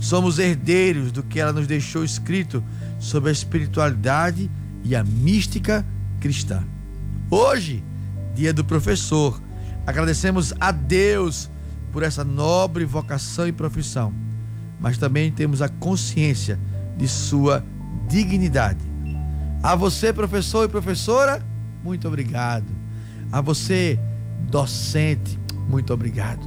[0.00, 2.64] Somos herdeiros do que ela nos deixou escrito
[2.98, 4.50] sobre a espiritualidade
[4.82, 5.84] e a mística
[6.20, 6.64] cristã.
[7.30, 7.84] Hoje,
[8.34, 9.38] dia do professor,
[9.86, 11.50] agradecemos a Deus
[11.92, 14.12] por essa nobre vocação e profissão,
[14.80, 16.58] mas também temos a consciência
[16.96, 17.62] de sua
[18.08, 18.87] dignidade
[19.62, 21.44] a você, professor e professora,
[21.82, 22.66] muito obrigado.
[23.32, 23.98] A você,
[24.48, 26.40] docente, muito obrigado.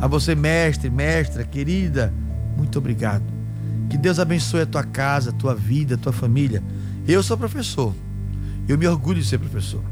[0.00, 2.12] A você, mestre, mestra, querida,
[2.56, 3.24] muito obrigado.
[3.90, 6.62] Que Deus abençoe a tua casa, a tua vida, a tua família.
[7.06, 7.94] Eu sou professor.
[8.66, 9.82] Eu me orgulho de ser professor.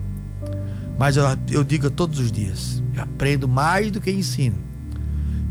[0.99, 4.57] Mas eu, eu digo todos os dias: eu aprendo mais do que ensino.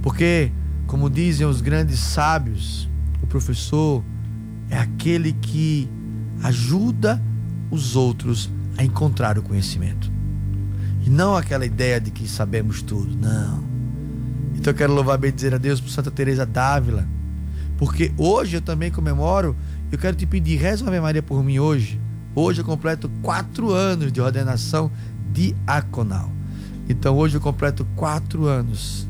[0.01, 0.51] Porque,
[0.87, 2.89] como dizem os grandes sábios,
[3.21, 4.03] o professor
[4.69, 5.89] é aquele que
[6.41, 7.21] ajuda
[7.69, 10.11] os outros a encontrar o conhecimento.
[11.05, 13.63] E não aquela ideia de que sabemos tudo, não.
[14.55, 17.05] Então eu quero louvar bem dizer a Deus por Santa Teresa d'Ávila,
[17.77, 19.55] porque hoje eu também comemoro,
[19.91, 21.99] eu quero te pedir, reza Ave Maria por mim hoje.
[22.35, 24.89] Hoje eu completo quatro anos de ordenação
[25.31, 26.31] diaconal.
[26.87, 29.07] Então hoje eu completo quatro anos.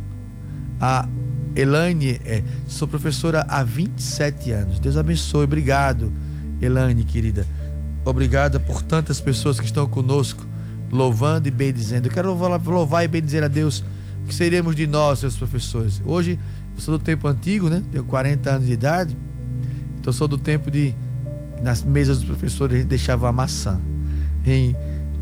[0.79, 1.07] A
[1.55, 4.79] Elaine, é, sou professora há 27 anos.
[4.79, 6.12] Deus abençoe, obrigado
[6.63, 7.45] Elane, querida,
[8.05, 10.45] obrigada por tantas pessoas que estão conosco,
[10.91, 12.07] louvando e bendizendo.
[12.07, 13.83] Eu quero louvar, e bendizer a Deus,
[14.27, 16.01] que seremos de nós, seus professores.
[16.05, 16.39] Hoje,
[16.75, 17.83] eu sou do tempo antigo, né?
[17.91, 19.17] Tenho 40 anos de idade,
[19.99, 20.93] então sou do tempo de,
[21.61, 23.79] nas mesas dos professores, a gente deixava a maçã,
[24.45, 24.75] em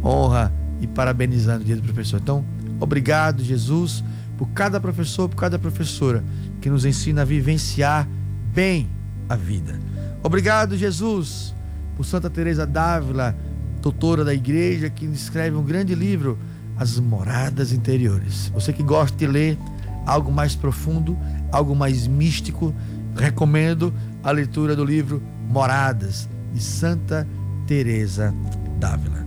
[0.03, 2.19] honra e parabenizando o dia do professor.
[2.21, 2.45] Então,
[2.79, 4.03] obrigado, Jesus,
[4.37, 6.23] por cada professor, por cada professora
[6.59, 8.07] que nos ensina a vivenciar
[8.53, 8.87] bem
[9.29, 9.79] a vida.
[10.23, 11.53] Obrigado, Jesus,
[11.97, 13.35] por Santa Teresa d'Ávila,
[13.81, 16.37] doutora da igreja, que escreve um grande livro,
[16.77, 18.51] As Moradas Interiores.
[18.53, 19.57] Você que gosta de ler
[20.05, 21.17] algo mais profundo,
[21.51, 22.73] algo mais místico,
[23.15, 23.91] recomendo
[24.23, 27.27] a leitura do livro Moradas, de Santa
[27.65, 28.33] Teresa
[28.79, 29.25] d'Ávila.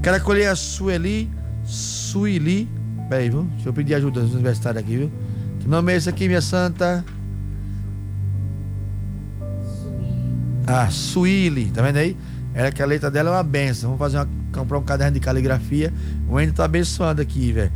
[0.00, 1.28] Quero acolher a Sueli,
[1.64, 2.68] Sueli,
[3.08, 3.42] peraí, viu?
[3.54, 5.12] Deixa eu pedir ajuda dos universitários aqui, viu?
[5.58, 7.04] Que nome é esse aqui, minha santa?
[10.66, 12.16] A Suíli, tá vendo aí?
[12.52, 13.90] Ela que a letra dela é uma benção.
[13.90, 15.94] Vamos fazer uma, comprar um caderno de caligrafia.
[16.28, 17.70] O Endo tá abençoando aqui, velho.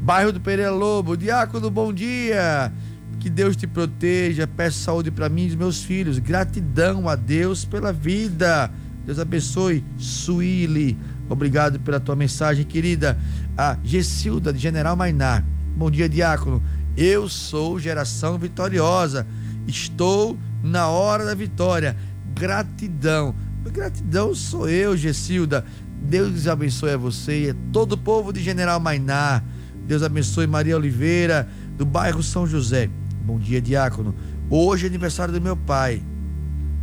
[0.00, 2.72] Bairro do Pereira Lobo, Diácono, bom dia.
[3.20, 4.48] Que Deus te proteja.
[4.48, 6.18] Peço saúde para mim e os meus filhos.
[6.18, 8.68] Gratidão a Deus pela vida.
[9.06, 9.84] Deus abençoe.
[9.96, 10.98] Suíli.
[11.28, 13.16] Obrigado pela tua mensagem, querida.
[13.56, 15.44] A Gessilda, de General Mainar.
[15.76, 16.60] Bom dia, diácono.
[16.96, 19.26] Eu sou geração vitoriosa.
[19.68, 21.96] Estou na hora da vitória.
[22.34, 23.34] Gratidão.
[23.72, 25.64] Gratidão sou eu, Gessilda.
[26.02, 29.44] Deus abençoe a você e a todo o povo de General Mainar.
[29.86, 32.88] Deus abençoe Maria Oliveira, do bairro São José.
[33.24, 34.14] Bom dia, diácono.
[34.50, 36.02] Hoje é aniversário do meu pai.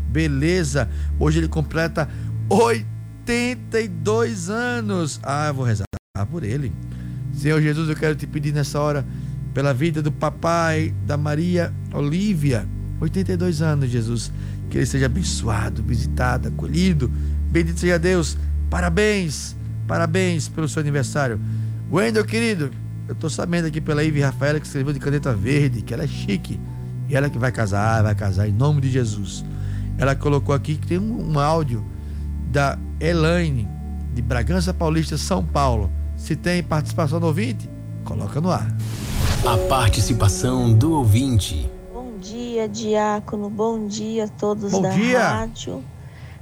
[0.09, 0.89] Beleza.
[1.19, 2.09] Hoje ele completa
[2.49, 5.19] 82 anos.
[5.21, 5.85] Ah, eu vou rezar
[6.31, 6.71] por ele.
[7.33, 9.05] Senhor Jesus, eu quero te pedir nessa hora
[9.53, 12.67] pela vida do papai da Maria Olívia,
[12.99, 14.31] 82 anos, Jesus.
[14.69, 17.11] Que ele seja abençoado, visitado, acolhido.
[17.49, 18.37] Bendito seja Deus.
[18.69, 19.55] Parabéns,
[19.87, 21.39] parabéns pelo seu aniversário.
[21.91, 22.69] Wendel, querido,
[23.07, 26.07] eu tô sabendo aqui pela Ivy Rafaela que escreveu de caneta verde, que ela é
[26.07, 26.59] chique.
[27.09, 29.43] E ela que vai casar, vai casar em nome de Jesus.
[29.97, 31.83] Ela colocou aqui que tem um, um áudio
[32.51, 33.67] da Elaine,
[34.13, 35.91] de Bragança Paulista, São Paulo.
[36.15, 37.67] Se tem participação do ouvinte,
[38.03, 38.71] coloca no ar.
[39.45, 41.69] A participação do ouvinte.
[42.59, 43.49] Dia, diácono.
[43.49, 45.19] Bom dia a todos Bom da dia.
[45.25, 45.81] rádio.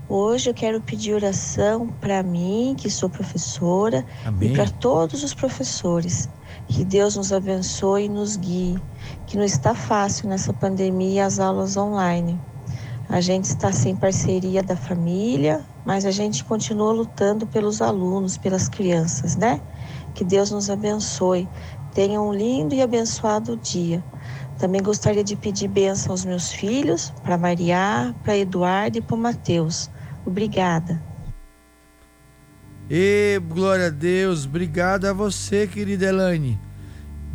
[0.10, 4.50] Hoje eu quero pedir oração para mim, que sou professora, Amém.
[4.50, 6.28] e para todos os professores.
[6.68, 8.80] Que Deus nos abençoe e nos guie.
[9.28, 12.40] Que não está fácil nessa pandemia as aulas online.
[13.08, 18.68] A gente está sem parceria da família, mas a gente continua lutando pelos alunos, pelas
[18.68, 19.62] crianças, né?
[20.16, 21.48] Que Deus nos abençoe.
[21.94, 24.04] Tenha um lindo e abençoado dia.
[24.58, 29.90] Também gostaria de pedir bênção aos meus filhos, para Maria, para Eduardo e para Mateus.
[30.26, 31.02] Obrigada.
[32.90, 36.60] E glória a Deus, obrigado a você, querida Elaine.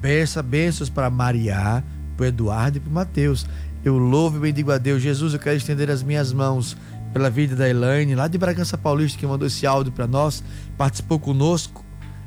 [0.00, 1.84] Bença, bênçãos para Maria,
[2.16, 3.46] para Eduardo e para Mateus.
[3.84, 5.02] Eu louvo e bendigo a Deus.
[5.02, 6.76] Jesus, eu quero estender as minhas mãos
[7.12, 10.42] pela vida da Elaine, lá de Bragança Paulista, que mandou esse áudio para nós,
[10.76, 11.84] participou conosco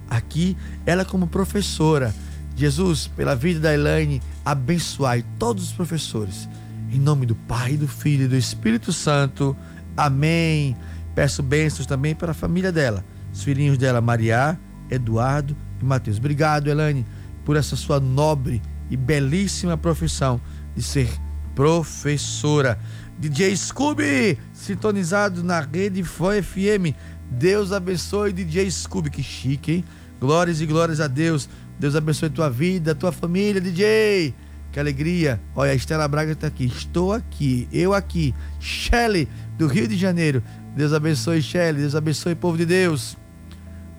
[0.09, 2.13] aqui, ela como professora.
[2.55, 6.47] Jesus, pela vida da Elaine, abençoai todos os professores.
[6.91, 9.55] Em nome do Pai, do Filho e do Espírito Santo.
[9.97, 10.75] Amém.
[11.13, 13.03] Peço bênçãos também para a família dela,
[13.33, 14.57] os filhinhos dela, Maria,
[14.89, 16.17] Eduardo e Mateus.
[16.17, 17.05] Obrigado, Elaine,
[17.43, 20.39] por essa sua nobre e belíssima profissão
[20.75, 21.09] de ser
[21.53, 22.79] professora.
[23.17, 26.93] DJ Scooby, sintonizado na rede Foi FM.
[27.31, 29.85] Deus abençoe DJ Scooby, que chique, hein?
[30.19, 31.49] Glórias e glórias a Deus.
[31.80, 34.34] Deus abençoe tua vida, tua família, DJ.
[34.71, 35.39] Que alegria.
[35.55, 36.65] Olha, a Estela Braga está aqui.
[36.65, 38.34] Estou aqui, eu aqui.
[38.59, 40.43] Shelly, do Rio de Janeiro.
[40.76, 41.80] Deus abençoe, Shelly.
[41.80, 43.17] Deus abençoe, povo de Deus.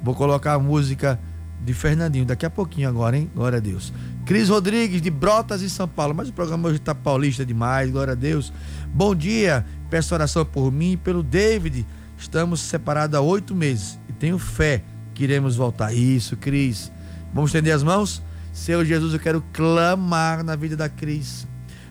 [0.02, 1.18] Vou colocar a música
[1.64, 3.30] de Fernandinho daqui a pouquinho agora, hein?
[3.34, 3.92] Glória a Deus.
[4.24, 6.14] Cris Rodrigues, de Brotas, em São Paulo.
[6.14, 8.52] Mas o programa hoje está paulista demais, glória a Deus.
[8.92, 11.86] Bom dia, peço oração por mim e pelo David.
[12.18, 14.82] Estamos separados há oito meses e tenho fé
[15.14, 15.94] que iremos voltar.
[15.94, 16.92] Isso, Cris.
[17.36, 18.22] Vamos estender as mãos?
[18.50, 21.46] Senhor Jesus, eu quero clamar na vida da Cris,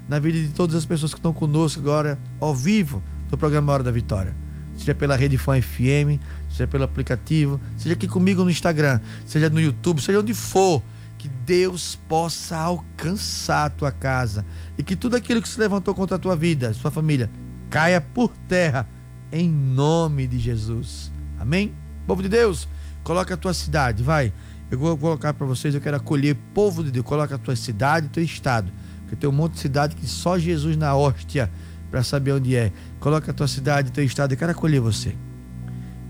[0.09, 3.83] na vida de todas as pessoas que estão conosco agora, ao vivo, no programa Hora
[3.83, 4.35] da Vitória.
[4.75, 6.19] Seja pela Rede Fã FM,
[6.49, 10.81] seja pelo aplicativo, seja aqui comigo no Instagram, seja no YouTube, seja onde for,
[11.15, 14.43] que Deus possa alcançar a tua casa
[14.79, 17.29] e que tudo aquilo que se levantou contra a tua vida, sua família,
[17.69, 18.89] caia por terra
[19.31, 21.11] em nome de Jesus.
[21.39, 21.71] Amém?
[22.07, 22.67] Povo de Deus,
[23.03, 24.33] coloca a tua cidade, vai.
[24.69, 27.05] Eu vou colocar para vocês, eu quero acolher povo de Deus.
[27.05, 28.71] Coloca a tua cidade, teu estado.
[29.01, 31.51] Porque tem um monte de cidade que só Jesus na hóstia
[31.91, 32.71] para saber onde é.
[32.99, 35.15] Coloca a tua cidade, teu estado, eu quero acolher você.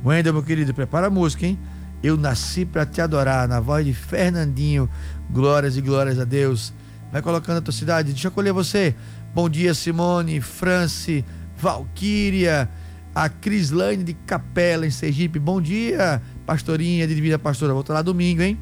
[0.03, 1.59] Wendel, meu querido, prepara a música, hein?
[2.01, 4.89] Eu nasci para te adorar, na voz de Fernandinho.
[5.29, 6.73] Glórias e glórias a Deus.
[7.11, 8.95] Vai colocando a tua cidade, deixa eu acolher você.
[9.33, 11.25] Bom dia, Simone, France,
[11.57, 12.69] Valquíria,
[13.13, 15.39] a Crislane de Capela, em Sergipe.
[15.39, 17.73] Bom dia, pastorinha de Divina Pastora.
[17.73, 18.57] Vou estar lá domingo, hein?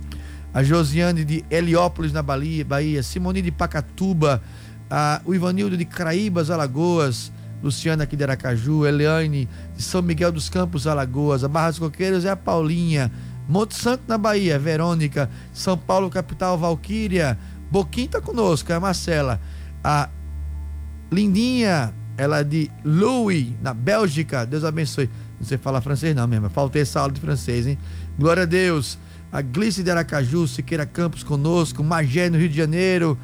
[0.54, 2.64] A Josiane de Heliópolis, na Bahia.
[2.64, 3.04] Bahia.
[3.04, 4.42] Simone de Pacatuba.
[4.90, 7.32] A, o Ivanildo de Craíbas, Alagoas.
[7.62, 8.86] Luciana aqui de Aracaju.
[8.86, 11.44] Eliane de São Miguel dos Campos, Alagoas.
[11.44, 13.12] A Barra dos Coqueiros é a Paulinha.
[13.48, 14.58] Monte Santo, na Bahia.
[14.60, 15.30] Verônica.
[15.54, 17.38] São Paulo, capital, Valquíria.
[17.72, 19.42] Boquim tá conosco, é a Marcela.
[19.84, 20.08] A
[21.12, 24.46] Lindinha, ela é de Louis, na Bélgica.
[24.46, 25.10] Deus abençoe.
[25.44, 26.50] Sei falar francês, não mesmo.
[26.50, 27.78] Faltei essa aula de francês, hein?
[28.18, 28.98] Glória a Deus.
[29.32, 31.84] A Glice de Aracaju, Siqueira Campos conosco.
[31.84, 33.18] Magé, no Rio de Janeiro.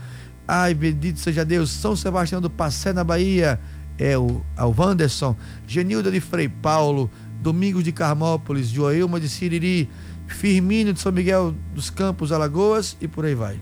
[0.48, 1.70] Ai, bendito seja Deus.
[1.70, 3.60] São Sebastião do Passé, na Bahia.
[3.98, 5.36] É o, o Wanderson.
[5.68, 7.10] Genilda de Frei Paulo.
[7.42, 8.70] Domingos de Carmópolis.
[8.70, 9.90] Joelma de Siriri.
[10.28, 12.98] Firmino de São Miguel dos Campos, Alagoas.
[13.00, 13.60] E por aí vai.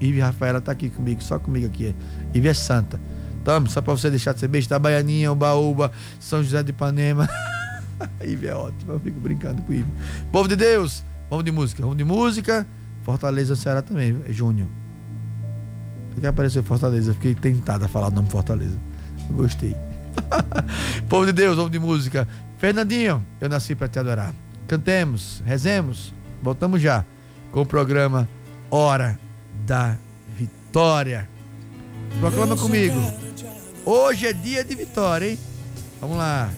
[0.00, 1.94] Ive Rafaela tá aqui comigo, só comigo aqui.
[2.34, 3.00] Ive é santa.
[3.44, 7.28] Tamo, só pra você deixar de ser beijo, da Baianinha, Ubaúba, São José de Ipanema.
[8.24, 9.84] Ive é ótimo, eu fico brincando com o.
[10.30, 12.66] Povo de Deus, vamos de música, vamos de música.
[13.02, 14.68] Fortaleza Ceará também, é Júnior.
[16.20, 18.76] que apareceu Fortaleza, fiquei tentado a falar o nome Fortaleza.
[19.28, 19.76] Eu gostei.
[21.08, 22.28] Povo de Deus, vamos de música.
[22.58, 24.32] Fernandinho, eu nasci para te adorar.
[24.68, 26.14] Cantemos, rezemos.
[26.42, 27.04] Voltamos já
[27.50, 28.28] com o programa
[28.70, 29.18] Hora
[29.66, 29.96] da
[30.38, 31.28] Vitória.
[32.20, 33.00] Proclama comigo.
[33.84, 35.38] Hoje é dia de vitória, hein?
[36.00, 36.50] Vamos lá.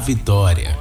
[0.00, 0.76] Vitória.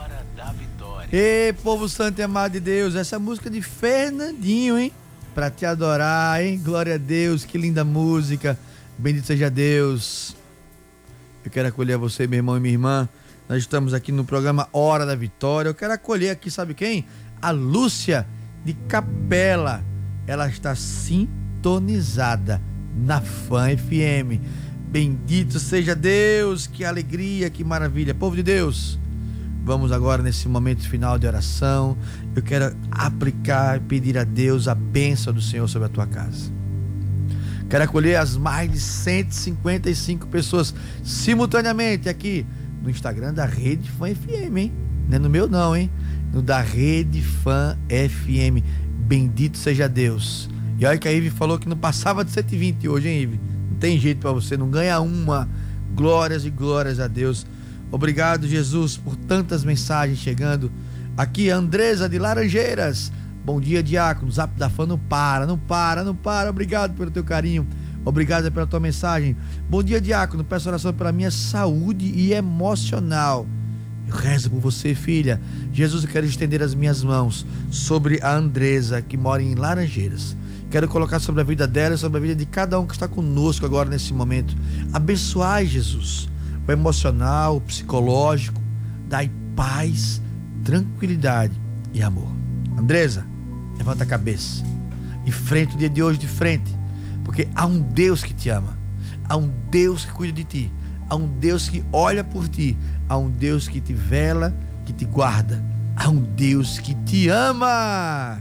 [1.12, 4.92] Ê, povo santo e amado de Deus, essa música de Fernandinho, hein?
[5.34, 6.62] Pra te adorar, hein?
[6.64, 8.58] Glória a Deus, que linda música.
[8.98, 10.36] Bendito seja Deus.
[11.44, 13.10] Eu quero acolher você, meu irmão e minha irmã.
[13.48, 15.70] Nós estamos aqui no programa Hora da Vitória.
[15.70, 17.06] Eu quero acolher aqui, sabe quem?
[17.42, 18.28] A Lúcia
[18.64, 19.84] de Capela.
[20.28, 22.62] Ela está sintonizada
[22.96, 24.40] na Fã FM.
[24.90, 28.14] Bendito seja Deus, que alegria, que maravilha.
[28.14, 28.99] Povo de Deus,
[29.70, 31.96] Vamos agora nesse momento final de oração.
[32.36, 36.52] Eu quero aplicar e pedir a Deus a bênção do Senhor sobre a tua casa.
[37.70, 42.48] Quero acolher as mais de 155 pessoas simultaneamente aqui
[42.82, 44.74] no Instagram da Rede Fã FM, hein?
[45.08, 45.92] Não é no meu não, hein?
[46.34, 48.66] No da Rede Fã FM.
[49.06, 50.50] Bendito seja Deus.
[50.80, 53.40] E olha que a Ive falou que não passava de 120 hoje, hein, Ive?
[53.70, 55.48] Não tem jeito para você, não ganha uma.
[55.94, 57.46] Glórias e glórias a Deus.
[57.92, 60.72] Obrigado, Jesus, por tantas mensagens chegando.
[61.18, 63.12] Aqui, Andresa de Laranjeiras.
[63.44, 64.32] Bom dia, Diácono.
[64.32, 66.52] Zap da fã não para, não para, não para.
[66.52, 67.68] Obrigado pelo teu carinho.
[68.06, 69.36] Obrigado pela tua mensagem.
[69.68, 70.44] Bom dia, Diácono.
[70.44, 73.48] Peço oração pela minha saúde e emocional.
[74.08, 75.42] Eu rezo por você, filha.
[75.74, 80.38] Jesus, eu quero estender as minhas mãos sobre a Andresa, que mora em Laranjeiras.
[80.70, 83.08] Quero colocar sobre a vida dela e sobre a vida de cada um que está
[83.08, 84.56] conosco agora nesse momento.
[84.94, 86.30] Abençoai, Jesus
[86.70, 88.62] o emocional, o psicológico.
[89.08, 90.22] Dai paz,
[90.64, 91.54] tranquilidade
[91.94, 92.30] e amor.
[92.78, 93.26] Andresa,
[93.78, 94.64] levanta a cabeça.
[95.26, 96.74] Enfrenta o dia de hoje de frente.
[97.24, 98.78] Porque há um Deus que te ama.
[99.28, 100.72] Há um Deus que cuida de ti.
[101.10, 102.78] Há um Deus que olha por ti.
[103.08, 104.56] Há um Deus que te vela,
[104.86, 105.64] que te guarda.
[105.96, 108.40] Há um Deus que te ama.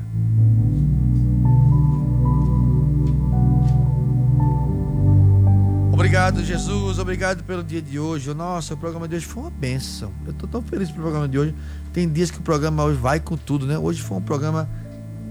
[5.99, 7.01] Obrigado, Jesus.
[7.01, 8.33] Obrigado pelo dia de hoje.
[8.33, 10.13] Nossa, o programa de hoje foi uma benção.
[10.25, 11.53] Eu estou tão feliz pelo programa de hoje.
[11.93, 13.77] Tem dias que o programa hoje vai com tudo, né?
[13.77, 14.71] Hoje foi um programa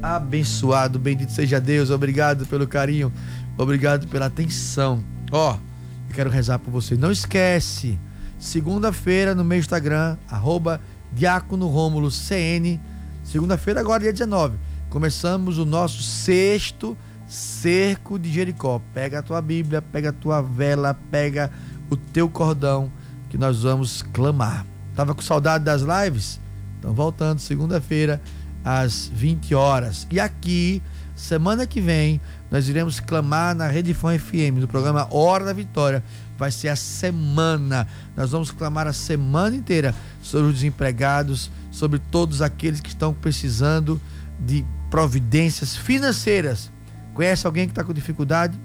[0.01, 0.99] abençoado.
[0.99, 1.89] Bendito seja Deus.
[1.89, 3.13] Obrigado pelo carinho.
[3.57, 5.01] Obrigado pela atenção.
[5.32, 6.97] Ó, eu quero rezar por você.
[6.97, 7.97] Não esquece.
[8.38, 10.82] Segunda-feira no meu Instagram, arroba
[11.13, 12.78] Diácono Rômulo CN.
[13.24, 14.57] Segunda-feira, agora dia 19.
[14.89, 16.97] Começamos o nosso sexto
[17.28, 18.82] cerco de Jericó.
[18.93, 21.51] Pega a tua Bíblia, pega a tua vela, pega
[21.89, 22.91] o teu cordão,
[23.30, 24.65] que nós vamos clamar.
[24.95, 26.39] Tava com saudade das lives?
[26.80, 28.21] Então voltando segunda-feira
[28.63, 30.07] às 20 horas.
[30.09, 30.82] E aqui,
[31.15, 36.03] semana que vem, nós iremos clamar na Rede Fã FM, no programa Hora da Vitória.
[36.38, 37.88] Vai ser a semana.
[38.15, 43.99] Nós vamos clamar a semana inteira sobre os desempregados, sobre todos aqueles que estão precisando
[44.39, 46.71] de providências financeiras
[47.18, 48.55] Conhece alguém que está com dificuldade?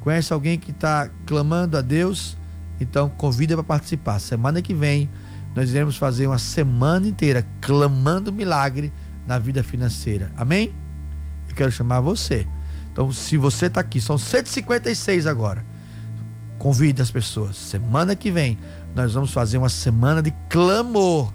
[0.00, 2.36] Conhece alguém que está clamando a Deus?
[2.80, 4.18] Então convida para participar.
[4.18, 5.08] Semana que vem
[5.54, 8.92] nós iremos fazer uma semana inteira clamando milagre
[9.24, 10.32] na vida financeira.
[10.36, 10.74] Amém?
[11.48, 12.44] Eu quero chamar você.
[12.92, 15.64] Então, se você está aqui, são 156 agora.
[16.58, 17.54] Convide as pessoas.
[17.54, 18.58] Semana que vem
[18.96, 21.32] nós vamos fazer uma semana de clamor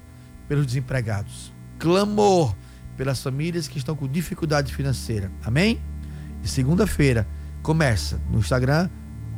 [0.50, 1.54] pelos desempregados.
[1.80, 2.54] Clamor
[2.98, 5.32] pelas famílias que estão com dificuldade financeira.
[5.46, 5.80] Amém?
[6.48, 7.28] Segunda-feira
[7.62, 8.89] começa no Instagram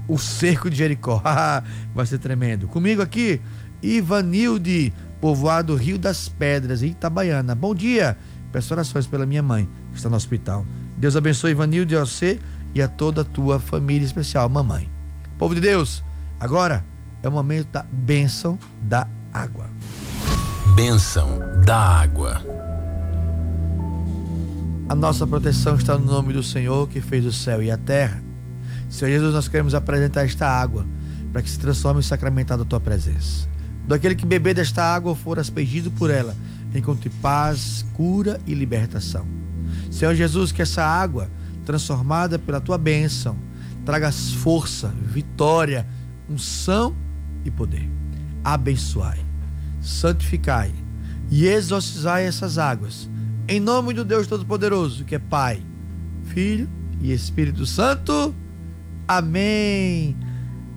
[0.07, 1.21] o Cerco de Jericó.
[1.93, 2.67] Vai ser tremendo.
[2.67, 3.41] Comigo aqui,
[3.81, 7.53] Ivanilde, povoado Rio das Pedras, Itabaiana.
[7.53, 8.17] Bom dia.
[8.51, 10.65] Peço orações pela minha mãe, que está no hospital.
[10.97, 12.39] Deus abençoe Ivanilde, a você
[12.73, 14.89] e a toda a tua família especial, mamãe.
[15.37, 16.03] Povo de Deus,
[16.39, 16.83] agora
[17.21, 19.69] é o momento da bênção da água.
[20.75, 22.66] Bênção da água.
[24.89, 28.23] A nossa proteção está no nome do Senhor que fez o céu e a terra.
[28.89, 30.85] Senhor Jesus, nós queremos apresentar esta água
[31.33, 33.49] para que se transforme em sacramentado a tua presença.
[33.85, 36.33] Do aquele que beber desta água for aspergido por ela,
[36.73, 39.27] encontre paz, cura e libertação.
[39.91, 41.29] Senhor Jesus, que essa água,
[41.65, 43.37] transformada pela tua bênção,
[43.85, 45.85] traga força, vitória,
[46.29, 46.95] unção
[47.43, 47.89] e poder.
[48.41, 49.19] Abençoai,
[49.81, 50.71] santificai
[51.29, 53.09] e exorcizai essas águas
[53.47, 55.61] em nome do Deus Todo-Poderoso, que é Pai,
[56.25, 56.67] Filho
[57.01, 58.35] e Espírito Santo.
[59.07, 60.17] Amém.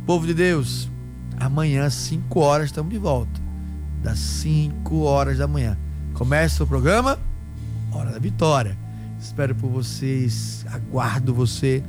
[0.07, 0.89] Povo de Deus,
[1.37, 3.41] amanhã, às 5 horas, estamos de volta.
[4.03, 5.77] Das 5 horas da manhã.
[6.15, 7.19] Começa o programa
[7.91, 8.79] Hora da Vitória.
[9.21, 11.83] Espero por vocês, aguardo você.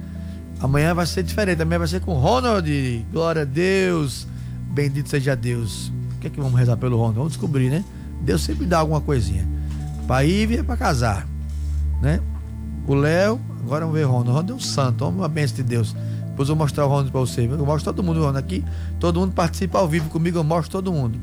[0.60, 3.06] Amanhã vai ser diferente, amanhã vai ser com Ronald.
[3.12, 4.28] Glória a Deus.
[4.72, 5.92] Bendito seja Deus.
[6.16, 7.18] O que é que vamos rezar pelo Ronald?
[7.18, 7.86] Vamos descobrir, né?
[8.22, 9.48] Deus sempre dá alguma coisinha.
[10.12, 11.26] Pra Ivy é pra casar,
[12.02, 12.20] né?
[12.86, 14.30] O Léo, agora vamos ver o Ronald.
[14.30, 15.96] O Ronald é um santo, uma bênção de Deus.
[16.28, 17.46] Depois eu vou mostrar o Ronald pra você.
[17.46, 18.62] Eu mostro todo mundo, Ronald, aqui.
[19.00, 21.18] Todo mundo participa ao vivo comigo, eu mostro todo mundo.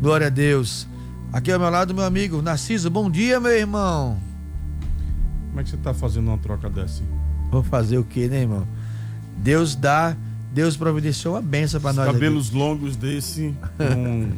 [0.00, 0.88] Glória a Deus.
[1.32, 2.90] Aqui ao meu lado, meu amigo Narciso.
[2.90, 4.18] Bom dia, meu irmão.
[5.50, 7.04] Como é que você tá fazendo uma troca dessa?
[7.48, 8.66] Vou fazer o quê, né, irmão?
[9.36, 10.16] Deus dá,
[10.52, 12.06] Deus providenciou uma benção para nós.
[12.06, 12.56] Cabelos aqui.
[12.56, 14.32] longos desse, com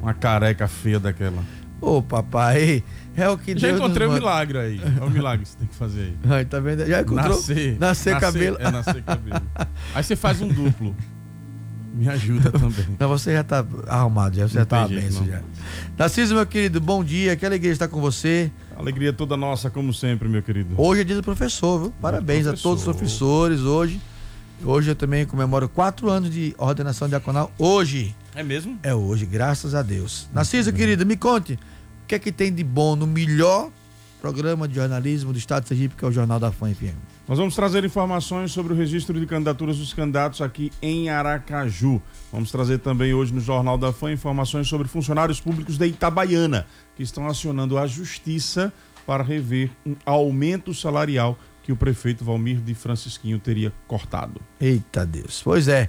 [0.00, 1.42] uma careca feia daquela.
[1.78, 2.82] Ô, papai,
[3.16, 4.20] é o que Já Deus encontrei um manda.
[4.20, 4.80] milagre aí.
[5.00, 6.16] É o milagre que você tem que fazer aí.
[6.30, 6.86] Ai, tá vendo?
[6.86, 7.36] Já encontrou?
[7.36, 7.78] Nascer.
[7.78, 8.56] Nascer, cabelo.
[8.60, 9.42] É, nascer cabelo.
[9.94, 10.94] aí você faz um duplo.
[11.94, 12.96] Me ajuda também.
[12.98, 15.40] Não, você já tá arrumado, já, você já tá bem já.
[15.96, 17.36] Narciso, meu querido, bom dia.
[17.36, 18.50] Que alegria estar com você.
[18.76, 20.74] Alegria toda nossa, como sempre, meu querido.
[20.76, 21.94] Hoje é dia do professor, viu?
[22.02, 22.68] Parabéns professor.
[22.68, 24.00] a todos os professores hoje.
[24.64, 27.52] Hoje eu também comemoro quatro anos de ordenação diaconal.
[27.56, 28.14] Hoje.
[28.34, 28.76] É mesmo?
[28.82, 30.28] É hoje, graças a Deus.
[30.34, 31.56] Narciso, querido, me conte.
[32.04, 33.70] O que é que tem de bom no melhor
[34.20, 36.94] programa de jornalismo do Estado de Sergipe, que é o Jornal da Fã FM?
[37.26, 42.02] Nós vamos trazer informações sobre o registro de candidaturas dos candidatos aqui em Aracaju.
[42.30, 47.02] Vamos trazer também hoje no Jornal da Fã informações sobre funcionários públicos da Itabaiana, que
[47.02, 48.70] estão acionando a justiça
[49.06, 54.42] para rever um aumento salarial que o prefeito Valmir de Francisquinho teria cortado.
[54.60, 55.40] Eita Deus.
[55.42, 55.88] Pois é.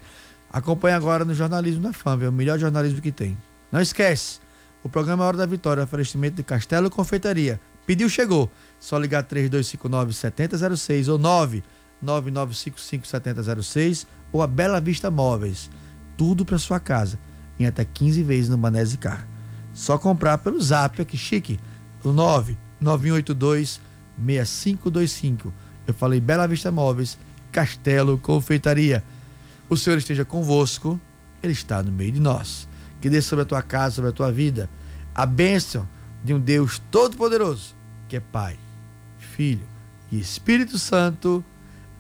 [0.50, 3.38] Acompanhe agora no jornalismo da FAM, é o melhor jornalismo que tem.
[3.70, 4.40] Não esquece,
[4.86, 7.60] o programa é Hora da Vitória, oferecimento de Castelo Confeitaria.
[7.88, 8.52] Pediu, chegou.
[8.80, 11.18] Só ligar 3259-7006 ou
[12.04, 15.72] 99955-7006 ou a Bela Vista Móveis.
[16.16, 17.18] Tudo para sua casa.
[17.60, 19.28] em até 15 vezes no Banese Car.
[19.74, 21.60] Só comprar pelo Zap aqui, chique,
[22.04, 23.82] o 99182
[24.24, 25.52] 6525.
[25.88, 27.18] Eu falei Bela Vista Móveis,
[27.52, 29.04] Castelo Confeitaria.
[29.68, 31.02] O Senhor esteja convosco,
[31.42, 32.68] Ele está no meio de nós.
[33.06, 34.68] Que dê sobre a tua casa, sobre a tua vida,
[35.14, 35.88] a bênção
[36.24, 37.76] de um Deus Todo-Poderoso,
[38.10, 38.58] que é Pai,
[39.20, 39.62] Filho
[40.12, 41.46] e Espírito Santo.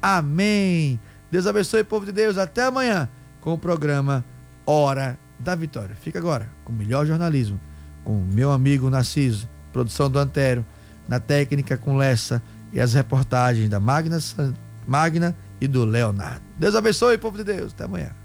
[0.01, 0.99] Amém.
[1.29, 2.39] Deus abençoe, povo de Deus.
[2.39, 3.07] Até amanhã
[3.39, 4.25] com o programa
[4.65, 5.95] Hora da Vitória.
[6.01, 7.61] Fica agora com o melhor jornalismo,
[8.03, 10.65] com o meu amigo Narciso, produção do Antero,
[11.07, 12.41] na técnica com Lessa
[12.73, 14.17] e as reportagens da Magna,
[14.87, 16.41] Magna e do Leonardo.
[16.57, 17.73] Deus abençoe, povo de Deus.
[17.73, 18.24] Até amanhã.